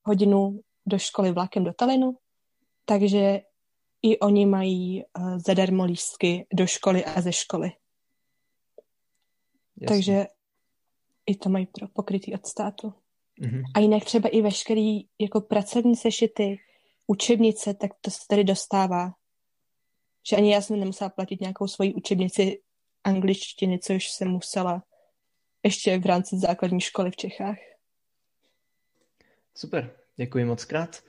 hodinu 0.04 0.60
do 0.86 1.00
školy 1.00 1.32
vlakem 1.32 1.64
do 1.64 1.74
Talinu, 1.74 2.18
takže 2.86 3.42
i 4.02 4.20
oni 4.20 4.46
mají 4.46 5.04
uh, 5.04 5.38
zadarmo 5.46 5.86
lístky 5.86 6.48
do 6.54 6.68
školy 6.68 7.06
a 7.06 7.22
ze 7.22 7.32
školy. 7.32 7.72
Jasně. 9.82 9.88
Takže 9.96 10.28
i 11.26 11.36
to 11.36 11.50
mají 11.50 11.66
pro 11.66 11.88
pokrytý 11.88 12.34
od 12.34 12.46
státu. 12.46 12.94
Mm-hmm. 13.42 13.64
A 13.76 13.80
jinak 13.80 14.06
třeba 14.06 14.30
i 14.30 14.42
veškerý 14.42 15.08
jako 15.20 15.42
pracovní 15.42 15.96
sešity, 15.96 16.58
učebnice, 17.08 17.74
tak 17.74 17.92
to 18.02 18.12
se 18.12 18.20
tady 18.30 18.44
dostává. 18.44 19.12
Že 20.30 20.36
ani 20.36 20.54
já 20.54 20.62
jsem 20.62 20.80
nemusela 20.80 21.10
platit 21.10 21.42
nějakou 21.42 21.68
svoji 21.68 21.94
učebnici 21.94 22.62
angličtiny, 23.04 23.80
což 23.80 24.12
jsem 24.12 24.28
musela 24.28 24.84
ještě 25.64 26.00
v 26.00 26.06
rámci 26.06 26.38
základní 26.40 26.82
školy 26.82 27.12
v 27.12 27.16
Čechách. 27.16 27.58
Super, 29.56 29.96
děkuji 30.16 30.46
moc 30.46 30.66
krát. 30.66 31.04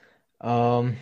Um, 0.80 0.96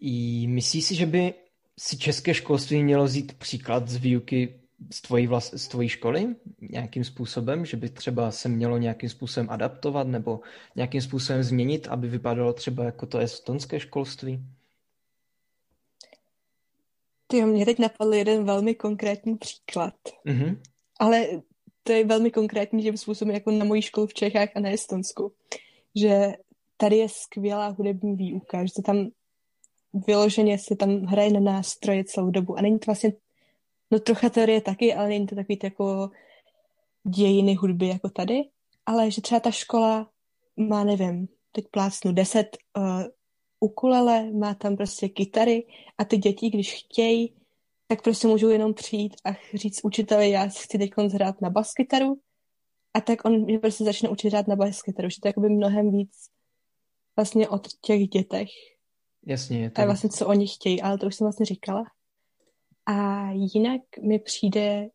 i 0.00 0.46
myslíš 0.46 0.84
si, 0.84 0.94
že 0.94 1.06
by 1.06 1.34
si 1.78 1.98
české 1.98 2.34
školství 2.34 2.82
mělo 2.82 3.04
vzít 3.04 3.38
příklad 3.38 3.88
z 3.88 3.96
výuky 3.96 4.61
z 4.90 5.02
tvojí, 5.02 5.26
vlast, 5.26 5.54
z 5.54 5.68
tvojí 5.68 5.88
školy 5.88 6.36
nějakým 6.60 7.04
způsobem, 7.04 7.66
že 7.66 7.76
by 7.76 7.88
třeba 7.88 8.30
se 8.30 8.48
mělo 8.48 8.78
nějakým 8.78 9.08
způsobem 9.08 9.50
adaptovat 9.50 10.06
nebo 10.06 10.40
nějakým 10.76 11.00
způsobem 11.00 11.42
změnit, 11.42 11.88
aby 11.88 12.08
vypadalo 12.08 12.52
třeba 12.52 12.84
jako 12.84 13.06
to 13.06 13.18
estonské 13.18 13.80
školství? 13.80 14.42
Ty 17.26 17.44
mě 17.44 17.64
teď 17.64 17.78
napadl 17.78 18.14
jeden 18.14 18.44
velmi 18.44 18.74
konkrétní 18.74 19.36
příklad. 19.36 19.94
Mm-hmm. 20.26 20.58
Ale 21.00 21.26
to 21.82 21.92
je 21.92 22.04
velmi 22.04 22.30
konkrétní 22.30 22.82
tím 22.82 22.96
způsobem 22.96 23.34
jako 23.34 23.50
na 23.50 23.64
mojí 23.64 23.82
školu 23.82 24.06
v 24.06 24.14
Čechách 24.14 24.48
a 24.54 24.60
na 24.60 24.70
Estonsku. 24.70 25.32
Že 25.94 26.32
tady 26.76 26.96
je 26.96 27.08
skvělá 27.08 27.68
hudební 27.68 28.16
výuka, 28.16 28.64
že 28.64 28.72
se 28.76 28.82
tam 28.82 29.08
vyloženě 30.06 30.58
se 30.58 30.76
tam 30.76 31.02
hraje 31.02 31.32
na 31.32 31.40
nástroje 31.40 32.04
celou 32.04 32.30
dobu. 32.30 32.58
A 32.58 32.62
není 32.62 32.78
to 32.78 32.86
vlastně, 32.86 33.12
no 33.92 34.00
trocha 34.00 34.30
teorie 34.30 34.60
taky, 34.60 34.94
ale 34.94 35.08
není 35.08 35.26
to 35.26 35.34
takový 35.34 35.58
jako 35.62 36.10
dějiny 37.08 37.54
hudby 37.54 37.88
jako 37.88 38.08
tady. 38.08 38.40
ale 38.86 39.10
že 39.10 39.22
třeba 39.22 39.40
ta 39.40 39.50
škola 39.50 40.10
má, 40.56 40.84
nevím, 40.84 41.28
teď 41.52 41.64
plácnu 41.70 42.12
deset 42.12 42.56
uh, 42.76 43.02
ukulele, 43.60 44.30
má 44.32 44.54
tam 44.54 44.76
prostě 44.76 45.08
kytary 45.08 45.66
a 45.98 46.04
ty 46.04 46.16
děti, 46.16 46.50
když 46.50 46.74
chtějí, 46.74 47.34
tak 47.86 48.02
prostě 48.02 48.28
můžou 48.28 48.48
jenom 48.48 48.74
přijít 48.74 49.14
a 49.24 49.30
říct 49.54 49.80
učiteli, 49.84 50.30
já 50.30 50.46
chci 50.46 50.78
teď 50.78 50.90
hrát 51.12 51.40
na 51.40 51.50
baskytaru 51.50 52.20
a 52.94 53.00
tak 53.00 53.24
on 53.24 53.44
mě 53.44 53.58
prostě 53.58 53.84
začne 53.84 54.08
učit 54.08 54.28
hrát 54.28 54.48
na 54.48 54.56
baskytaru, 54.56 55.10
že 55.10 55.16
to 55.22 55.28
je 55.28 55.48
mnohem 55.48 55.92
víc 55.92 56.12
vlastně 57.16 57.48
od 57.48 57.68
těch 57.80 58.08
dětech. 58.08 58.48
Jasně. 59.26 59.70
To... 59.70 59.82
A 59.82 59.84
vlastně, 59.84 60.10
co 60.10 60.26
oni 60.26 60.46
chtějí, 60.46 60.82
ale 60.82 60.98
to 60.98 61.06
už 61.06 61.14
jsem 61.14 61.24
vlastně 61.24 61.46
říkala. 61.46 61.84
A 62.86 63.28
jinak 63.30 63.80
mi 64.02 64.18
přijde, 64.18 64.88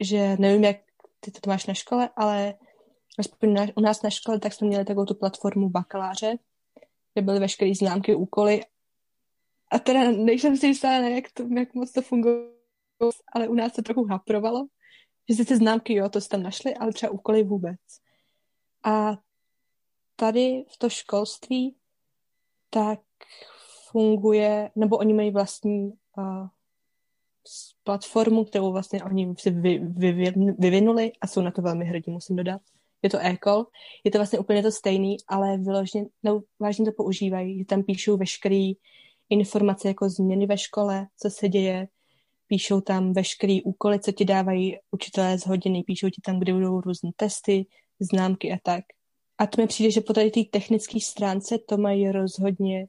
že 0.00 0.36
nevím, 0.36 0.64
jak 0.64 0.76
ty 1.20 1.30
to 1.30 1.50
máš 1.50 1.66
na 1.66 1.74
škole, 1.74 2.10
ale 2.16 2.54
aspoň 3.18 3.52
na, 3.52 3.66
u 3.76 3.80
nás 3.80 4.02
na 4.02 4.10
škole, 4.10 4.38
tak 4.38 4.52
jsme 4.52 4.66
měli 4.66 4.84
takovou 4.84 5.06
tu 5.06 5.14
platformu 5.14 5.68
bakaláře, 5.68 6.38
kde 7.14 7.22
byly 7.22 7.40
veškeré 7.40 7.74
známky, 7.74 8.14
úkoly. 8.14 8.60
A 9.70 9.78
teda 9.78 10.10
nejsem 10.10 10.56
si 10.56 10.66
jistá, 10.66 10.92
jak, 10.92 11.32
to, 11.32 11.46
jak 11.56 11.74
moc 11.74 11.92
to 11.92 12.02
funguje, 12.02 12.48
ale 13.32 13.48
u 13.48 13.54
nás 13.54 13.72
to 13.72 13.82
trochu 13.82 14.04
haprovalo, 14.04 14.66
že 15.28 15.36
sice 15.36 15.56
známky, 15.56 15.94
jo, 15.94 16.08
to 16.08 16.20
jste 16.20 16.36
tam 16.36 16.42
našli, 16.42 16.74
ale 16.74 16.92
třeba 16.92 17.12
úkoly 17.12 17.42
vůbec. 17.42 17.80
A 18.84 19.16
tady 20.16 20.64
v 20.68 20.76
to 20.78 20.88
školství 20.88 21.76
tak 22.70 23.00
funguje, 23.90 24.70
nebo 24.76 24.96
oni 24.96 25.14
mají 25.14 25.30
vlastní 25.30 25.92
uh, 26.16 26.48
platformu, 27.84 28.44
kterou 28.44 28.72
vlastně 28.72 29.04
oni 29.04 29.34
si 29.38 29.50
vy, 29.50 29.78
vy, 29.78 30.32
vyvinuli 30.58 31.12
a 31.20 31.26
jsou 31.26 31.40
na 31.40 31.50
to 31.50 31.62
velmi 31.62 31.84
hrdí, 31.84 32.10
musím 32.10 32.36
dodat. 32.36 32.60
Je 33.02 33.10
to 33.10 33.18
e 33.20 33.38
je 34.04 34.10
to 34.10 34.18
vlastně 34.18 34.38
úplně 34.38 34.62
to 34.62 34.70
stejný, 34.70 35.16
ale 35.28 35.58
vyloženě, 35.58 36.06
no, 36.22 36.40
vážně 36.60 36.84
to 36.84 36.92
používají, 36.92 37.64
tam 37.64 37.82
píšou 37.82 38.16
veškeré 38.16 38.72
informace 39.28 39.88
jako 39.88 40.08
změny 40.08 40.46
ve 40.46 40.58
škole, 40.58 41.06
co 41.22 41.30
se 41.30 41.48
děje, 41.48 41.88
píšou 42.46 42.80
tam 42.80 43.12
veškeré 43.12 43.58
úkoly, 43.64 44.00
co 44.00 44.12
ti 44.12 44.24
dávají 44.24 44.76
učitelé 44.90 45.38
z 45.38 45.46
hodiny, 45.46 45.82
píšou 45.82 46.08
ti 46.08 46.20
tam, 46.24 46.38
kde 46.38 46.52
budou 46.52 46.80
různé 46.80 47.10
testy, 47.16 47.66
známky 48.00 48.52
a 48.52 48.58
tak. 48.62 48.84
A 49.38 49.46
to 49.46 49.62
mi 49.62 49.66
přijde, 49.66 49.90
že 49.90 50.00
po 50.00 50.12
tady 50.12 50.30
té 50.30 50.40
technické 50.50 51.00
stránce 51.00 51.58
to 51.58 51.76
mají 51.76 52.10
rozhodně 52.10 52.86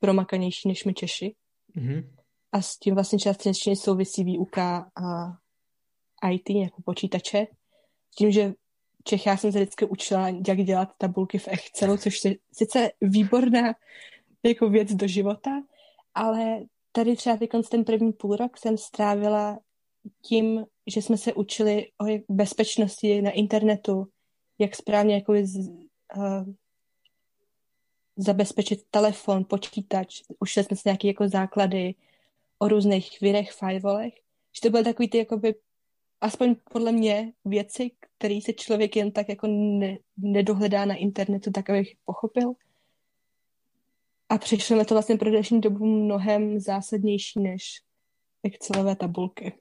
promakanější 0.00 0.68
než 0.68 0.84
my 0.84 0.94
Češi. 0.94 1.34
Mm-hmm. 1.76 2.19
A 2.52 2.62
s 2.62 2.78
tím 2.78 2.94
vlastně 2.94 3.18
částečně 3.18 3.76
souvisí 3.76 4.24
výuka 4.24 4.90
a 4.96 5.38
IT, 6.30 6.50
jako 6.50 6.82
počítače. 6.82 7.46
S 8.12 8.16
tím, 8.16 8.30
že 8.30 8.52
v 9.00 9.04
Čechách 9.04 9.40
jsem 9.40 9.52
se 9.52 9.58
vždycky 9.58 9.84
učila, 9.84 10.28
jak 10.28 10.58
dělat 10.58 10.88
tabulky 10.98 11.38
v 11.38 11.48
Excelu, 11.48 11.96
což 11.96 12.24
je 12.24 12.36
sice 12.52 12.90
výborná 13.00 13.74
jako 14.42 14.68
věc 14.68 14.92
do 14.92 15.06
života, 15.06 15.50
ale 16.14 16.60
tady 16.92 17.16
třeba 17.16 17.38
ten 17.70 17.84
první 17.84 18.12
půl 18.12 18.36
rok 18.36 18.58
jsem 18.58 18.78
strávila 18.78 19.58
tím, 20.22 20.66
že 20.86 21.02
jsme 21.02 21.16
se 21.16 21.34
učili 21.34 21.86
o 22.00 22.04
bezpečnosti 22.28 23.22
na 23.22 23.30
internetu, 23.30 24.06
jak 24.58 24.76
správně 24.76 25.14
jako 25.14 25.34
z, 25.42 25.68
uh, 26.16 26.44
zabezpečit 28.16 28.80
telefon, 28.90 29.44
počítač, 29.44 30.22
učili 30.38 30.64
jsme 30.64 30.76
se 30.76 30.82
nějaké 30.88 31.08
jako 31.08 31.28
základy 31.28 31.94
o 32.62 32.68
různých 32.68 33.20
virech, 33.20 33.52
firewallech, 33.52 34.14
že 34.54 34.60
to 34.62 34.70
byly 34.70 34.84
takový 34.84 35.08
ty 35.08 35.18
jakoby, 35.18 35.54
aspoň 36.20 36.56
podle 36.72 36.92
mě, 36.92 37.32
věci, 37.44 37.90
které 38.18 38.38
se 38.44 38.52
člověk 38.52 38.96
jen 38.96 39.12
tak 39.12 39.28
jako 39.28 39.46
ne, 39.46 39.98
nedohledá 40.16 40.84
na 40.84 40.94
internetu, 40.94 41.50
tak 41.50 41.70
abych 41.70 41.96
pochopil. 42.04 42.52
A 44.28 44.38
přišlo 44.38 44.76
mi 44.76 44.84
to 44.84 44.94
vlastně 44.94 45.16
pro 45.16 45.30
dnešní 45.30 45.60
dobu 45.60 45.84
mnohem 45.84 46.60
zásadnější 46.60 47.40
než 47.40 47.62
Excelové 48.42 48.96
tabulky, 48.96 49.52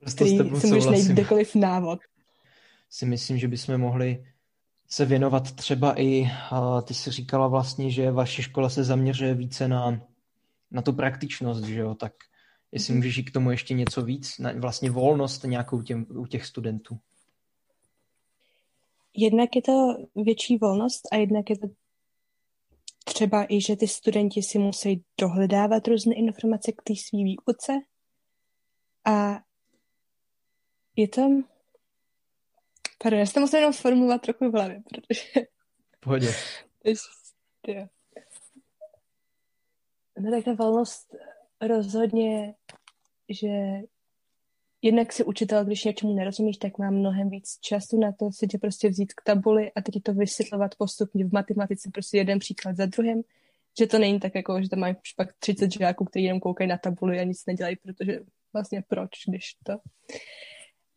Prostě 0.00 0.24
který 0.24 0.60
si 0.60 0.66
můžeš 0.66 0.84
najít 0.84 1.08
kdekoliv 1.08 1.54
návod. 1.54 1.98
Si 2.90 3.06
myslím, 3.06 3.38
že 3.38 3.48
bychom 3.48 3.78
mohli 3.78 4.24
se 4.88 5.04
věnovat 5.04 5.52
třeba 5.52 6.00
i, 6.00 6.30
ty 6.84 6.94
jsi 6.94 7.10
říkala 7.10 7.48
vlastně, 7.48 7.90
že 7.90 8.10
vaše 8.10 8.42
škola 8.42 8.68
se 8.68 8.84
zaměřuje 8.84 9.34
více 9.34 9.68
na, 9.68 10.00
na 10.74 10.82
tu 10.82 10.92
praktičnost, 10.92 11.64
že 11.64 11.80
jo, 11.80 11.94
tak 11.94 12.12
jestli 12.72 12.92
mm-hmm. 12.92 12.96
můžeš 12.96 13.18
k 13.18 13.32
tomu 13.32 13.50
ještě 13.50 13.74
něco 13.74 14.02
víc, 14.02 14.38
na 14.38 14.52
vlastně 14.52 14.90
volnost 14.90 15.44
nějakou 15.44 15.82
těm, 15.82 16.06
u 16.08 16.26
těch 16.26 16.46
studentů. 16.46 16.98
Jednak 19.16 19.56
je 19.56 19.62
to 19.62 19.96
větší 20.16 20.56
volnost 20.56 21.02
a 21.12 21.16
jednak 21.16 21.50
je 21.50 21.58
to 21.58 21.66
třeba 23.04 23.46
i, 23.52 23.60
že 23.60 23.76
ty 23.76 23.88
studenti 23.88 24.42
si 24.42 24.58
musí 24.58 25.04
dohledávat 25.20 25.88
různé 25.88 26.14
informace 26.14 26.72
k 26.72 26.82
té 26.82 26.94
svý 26.96 27.24
výuce 27.24 27.72
a 29.04 29.38
je 30.96 31.08
tam 31.08 31.44
Pardon, 33.04 33.20
já 33.20 33.26
jsem 33.26 33.34
to 33.34 33.40
musím 33.40 33.58
jenom 33.58 33.72
formulovat 33.72 34.22
trochu 34.22 34.50
v 34.50 34.52
hlavě, 34.52 34.82
protože... 34.88 35.46
Pohodě. 36.00 36.28
no 40.24 40.30
tak 40.30 40.44
ta 40.44 40.54
volnost 40.54 41.14
rozhodně, 41.60 42.54
že 43.28 43.48
jednak 44.82 45.12
si 45.12 45.24
učitel, 45.24 45.64
když 45.64 45.84
něčemu 45.84 46.14
nerozumíš, 46.14 46.56
tak 46.56 46.78
má 46.78 46.90
mnohem 46.90 47.30
víc 47.30 47.58
času 47.60 48.00
na 48.00 48.12
to 48.12 48.32
si 48.32 48.46
tě 48.46 48.58
prostě 48.58 48.88
vzít 48.88 49.12
k 49.12 49.22
tabuli 49.24 49.72
a 49.72 49.82
teď 49.82 50.02
to 50.02 50.14
vysvětlovat 50.14 50.74
postupně 50.78 51.24
v 51.24 51.32
matematice, 51.32 51.90
prostě 51.92 52.18
jeden 52.18 52.38
příklad 52.38 52.76
za 52.76 52.86
druhým, 52.86 53.22
že 53.78 53.86
to 53.86 53.98
není 53.98 54.20
tak 54.20 54.34
jako, 54.34 54.62
že 54.62 54.68
tam 54.68 54.78
mají 54.78 54.94
pak 55.16 55.32
30 55.38 55.72
žáků, 55.72 56.04
kteří 56.04 56.24
jenom 56.24 56.40
koukají 56.40 56.68
na 56.68 56.78
tabuli 56.78 57.20
a 57.20 57.24
nic 57.24 57.46
nedělají, 57.46 57.76
protože 57.76 58.20
vlastně 58.52 58.82
proč, 58.88 59.10
když 59.28 59.54
to. 59.64 59.72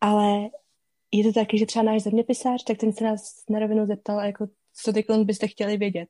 Ale 0.00 0.48
je 1.12 1.24
to 1.24 1.32
taky, 1.32 1.58
že 1.58 1.66
třeba 1.66 1.82
náš 1.82 2.02
zeměpisář, 2.02 2.64
tak 2.64 2.78
ten 2.78 2.92
se 2.92 3.04
nás 3.04 3.44
na 3.50 3.58
rovinu 3.58 3.86
zeptal, 3.86 4.20
jako, 4.20 4.46
co 4.82 4.92
teď 4.92 5.06
byste 5.24 5.48
chtěli 5.48 5.76
vědět, 5.76 6.08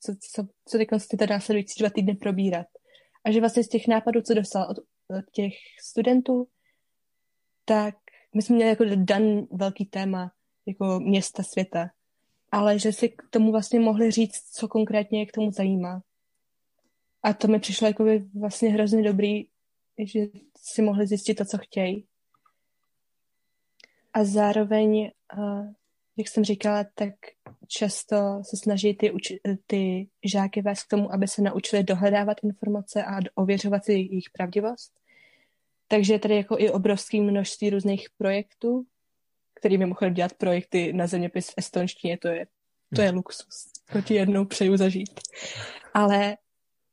co, 0.00 0.14
co, 0.32 0.48
co 0.68 0.78
teď 0.78 0.88
chcete 0.98 1.26
následující 1.26 1.80
dva 1.80 1.90
týdny 1.90 2.14
probírat. 2.14 2.66
A 3.24 3.30
že 3.30 3.40
vlastně 3.40 3.64
z 3.64 3.68
těch 3.68 3.88
nápadů, 3.88 4.22
co 4.22 4.34
dostal 4.34 4.70
od, 4.70 4.78
od 5.18 5.30
těch 5.32 5.52
studentů, 5.80 6.48
tak 7.64 7.94
my 8.34 8.42
jsme 8.42 8.56
měli 8.56 8.70
jako 8.70 8.84
dan 8.94 9.46
velký 9.50 9.86
téma, 9.86 10.32
jako 10.66 11.00
města 11.00 11.42
světa, 11.42 11.90
ale 12.52 12.78
že 12.78 12.92
si 12.92 13.08
k 13.08 13.22
tomu 13.30 13.52
vlastně 13.52 13.80
mohli 13.80 14.10
říct, 14.10 14.50
co 14.52 14.68
konkrétně 14.68 15.20
je 15.20 15.26
k 15.26 15.32
tomu 15.32 15.50
zajímá. 15.50 16.02
A 17.22 17.32
to 17.32 17.48
mi 17.48 17.58
přišlo 17.60 17.86
jako 17.86 18.04
vlastně 18.34 18.68
hrozně 18.68 19.02
dobrý, 19.02 19.44
že 20.04 20.20
si 20.56 20.82
mohli 20.82 21.06
zjistit 21.06 21.34
to, 21.34 21.44
co 21.44 21.58
chtějí. 21.58 22.06
A 24.12 24.24
zároveň, 24.24 25.10
jak 26.18 26.28
jsem 26.28 26.44
říkala, 26.44 26.84
tak 26.94 27.14
často 27.66 28.16
se 28.42 28.56
snaží 28.56 28.94
ty, 28.94 29.12
ty 29.66 30.08
žáky 30.24 30.62
vést 30.62 30.82
k 30.82 30.88
tomu, 30.88 31.12
aby 31.12 31.28
se 31.28 31.42
naučili 31.42 31.84
dohledávat 31.84 32.36
informace 32.44 33.04
a 33.04 33.18
ověřovat 33.34 33.84
si 33.84 33.92
jejich 33.92 34.30
pravdivost. 34.32 34.92
Takže 35.88 36.12
je 36.12 36.18
tady 36.18 36.36
jako 36.36 36.56
i 36.58 36.70
obrovské 36.70 37.20
množství 37.20 37.70
různých 37.70 38.08
projektů, 38.18 38.86
který 39.54 39.78
mimochodem 39.78 40.14
dělat 40.14 40.34
projekty 40.34 40.92
na 40.92 41.06
zeměpis 41.06 41.50
v 41.50 41.54
estonštině, 41.56 42.18
to 42.18 42.28
je, 42.28 42.46
to 42.94 43.02
je 43.02 43.10
luxus. 43.10 43.72
To 43.92 44.02
ti 44.02 44.14
jednou 44.14 44.44
přeju 44.44 44.76
zažít. 44.76 45.20
Ale 45.94 46.36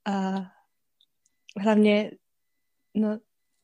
a, 0.05 0.33
hlavně 1.61 2.11
no, 2.93 3.19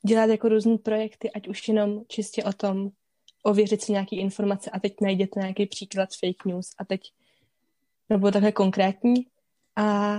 dělat 0.08 0.30
jako 0.30 0.50
různé 0.50 0.78
projekty, 0.78 1.32
ať 1.32 1.48
už 1.48 1.68
jenom 1.68 2.04
čistě 2.08 2.44
o 2.44 2.54
tom, 2.54 2.90
ověřit 3.44 3.82
si 3.82 3.92
nějaké 3.92 4.16
informace 4.16 4.70
a 4.70 4.80
teď 4.80 4.94
najděte 5.02 5.40
nějaký 5.40 5.66
příklad 5.66 6.10
fake 6.20 6.46
news 6.46 6.76
a 6.78 6.86
teď 6.86 7.02
nebo 8.10 8.32
takhle 8.32 8.52
konkrétní. 8.52 9.28
A 9.76 10.18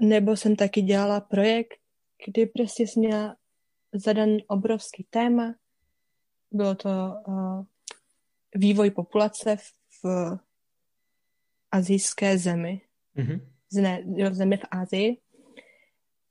nebo 0.00 0.36
jsem 0.36 0.56
taky 0.56 0.82
dělala 0.82 1.20
projekt, 1.20 1.74
kdy 2.26 2.46
prostě 2.46 2.82
jsem 2.82 3.00
měla 3.00 3.36
zadan 3.92 4.28
obrovský 4.48 5.06
téma. 5.10 5.54
Bylo 6.50 6.74
to 6.74 6.88
uh, 7.26 7.64
vývoj 8.54 8.90
populace 8.90 9.56
v, 9.56 9.72
v 10.02 10.38
azijské 11.70 12.38
zemi. 12.38 12.80
Mm-hmm. 13.16 13.40
Zne, 13.70 14.04
zemi 14.30 14.56
v 14.56 14.64
Asii. 14.70 15.16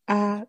A 0.08 0.41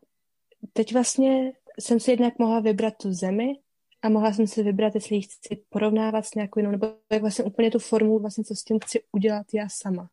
teď 0.73 0.93
vlastně 0.93 1.53
jsem 1.81 2.01
si 2.01 2.11
jednak 2.11 2.39
mohla 2.39 2.61
vybrat 2.61 2.95
tu 3.03 3.13
zemi 3.13 3.55
a 4.03 4.09
mohla 4.09 4.33
jsem 4.33 4.47
si 4.47 4.63
vybrat, 4.63 4.95
jestli 4.95 5.17
ji 5.17 5.23
chci 5.23 5.63
porovnávat 5.69 6.27
s 6.27 6.35
nějakou 6.35 6.61
jinou, 6.61 6.71
nebo 6.71 6.95
jak 7.13 7.23
vlastně 7.23 7.45
úplně 7.45 7.71
tu 7.71 7.79
formu, 7.79 8.19
vlastně 8.19 8.45
co 8.45 8.55
s 8.55 8.65
tím 8.65 8.79
chci 8.81 9.03
udělat 9.13 9.47
já 9.55 9.69
sama. 9.69 10.11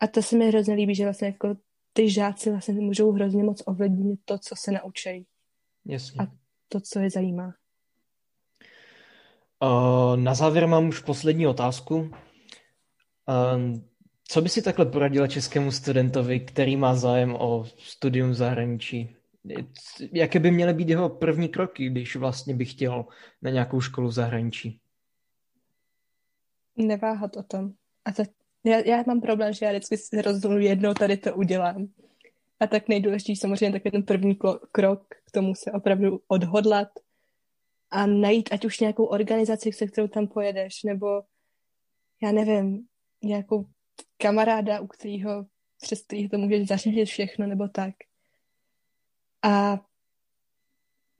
A 0.00 0.06
to 0.06 0.22
se 0.22 0.36
mi 0.36 0.48
hrozně 0.48 0.74
líbí, 0.74 0.94
že 0.94 1.04
vlastně 1.04 1.28
jako 1.28 1.56
ty 1.92 2.10
žáci 2.10 2.50
vlastně 2.50 2.74
můžou 2.74 3.12
hrozně 3.12 3.44
moc 3.44 3.62
ovlivnit 3.66 4.20
to, 4.24 4.38
co 4.38 4.56
se 4.56 4.72
naučí. 4.72 5.26
Jasně. 5.84 6.20
A 6.22 6.26
to, 6.68 6.80
co 6.80 6.98
je 6.98 7.10
zajímá. 7.10 7.54
na 10.16 10.34
závěr 10.34 10.66
mám 10.66 10.88
už 10.88 11.00
poslední 11.00 11.46
otázku. 11.46 12.10
Co 14.28 14.42
by 14.42 14.48
si 14.48 14.62
takhle 14.62 14.86
poradila 14.86 15.26
českému 15.26 15.72
studentovi, 15.72 16.40
který 16.40 16.76
má 16.76 16.94
zájem 16.94 17.34
o 17.34 17.64
studium 17.78 18.30
v 18.30 18.34
zahraničí? 18.34 19.15
Jaké 20.12 20.38
by 20.38 20.50
měly 20.50 20.74
být 20.74 20.88
jeho 20.88 21.08
první 21.08 21.48
kroky, 21.48 21.88
když 21.88 22.16
vlastně 22.16 22.54
by 22.54 22.64
chtěl 22.64 23.06
na 23.42 23.50
nějakou 23.50 23.80
školu 23.80 24.08
v 24.08 24.12
zahraničí? 24.12 24.80
Neváhat 26.76 27.36
o 27.36 27.42
tom. 27.42 27.72
A 28.04 28.12
to, 28.12 28.22
já, 28.64 28.78
já 28.78 29.04
mám 29.06 29.20
problém, 29.20 29.52
že 29.52 29.66
já 29.66 29.72
vždycky 29.72 29.96
si 29.96 30.22
rozhodnu 30.22 30.58
jednou 30.58 30.94
tady 30.94 31.16
to 31.16 31.34
udělám. 31.34 31.86
A 32.60 32.66
tak 32.66 32.88
nejdůležitější 32.88 33.40
samozřejmě 33.40 33.72
takový 33.72 33.92
ten 33.92 34.02
první 34.02 34.38
krok 34.72 35.14
k 35.24 35.30
tomu 35.30 35.54
se 35.54 35.72
opravdu 35.72 36.20
odhodlat 36.28 36.88
a 37.90 38.06
najít 38.06 38.48
ať 38.52 38.64
už 38.64 38.80
nějakou 38.80 39.04
organizaci, 39.04 39.72
se 39.72 39.86
kterou 39.86 40.08
tam 40.08 40.26
pojedeš, 40.26 40.82
nebo 40.82 41.06
já 42.22 42.32
nevím, 42.32 42.86
nějakou 43.22 43.66
kamaráda, 44.16 44.80
u 44.80 44.86
kterého 44.86 45.46
přes 45.82 46.02
kterého 46.02 46.28
to 46.28 46.38
můžeš 46.38 46.68
zařídit 46.68 47.04
všechno, 47.04 47.46
nebo 47.46 47.68
tak. 47.68 47.94
A 49.44 49.80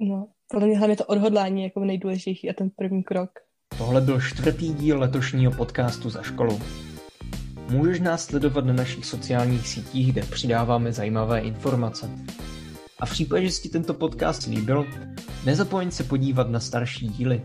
no, 0.00 0.28
podle 0.48 0.66
mě 0.66 0.78
hlavně 0.78 0.96
to 0.96 1.04
odhodlání 1.04 1.62
jako 1.62 1.84
nejdůležitější 1.84 2.50
a 2.50 2.52
ten 2.52 2.70
první 2.70 3.02
krok. 3.02 3.30
Tohle 3.78 4.00
byl 4.00 4.20
čtvrtý 4.20 4.74
díl 4.74 4.98
letošního 4.98 5.52
podcastu 5.52 6.10
za 6.10 6.22
školou. 6.22 6.58
Můžeš 7.70 8.00
nás 8.00 8.24
sledovat 8.24 8.64
na 8.64 8.72
našich 8.72 9.06
sociálních 9.06 9.68
sítích, 9.68 10.12
kde 10.12 10.22
přidáváme 10.22 10.92
zajímavé 10.92 11.40
informace. 11.40 12.10
A 13.00 13.06
v 13.06 13.10
případě, 13.10 13.46
že 13.46 13.52
si 13.52 13.68
tento 13.68 13.94
podcast 13.94 14.46
líbil, 14.46 14.86
nezapomeň 15.46 15.90
se 15.90 16.04
podívat 16.04 16.50
na 16.50 16.60
starší 16.60 17.08
díly. 17.08 17.42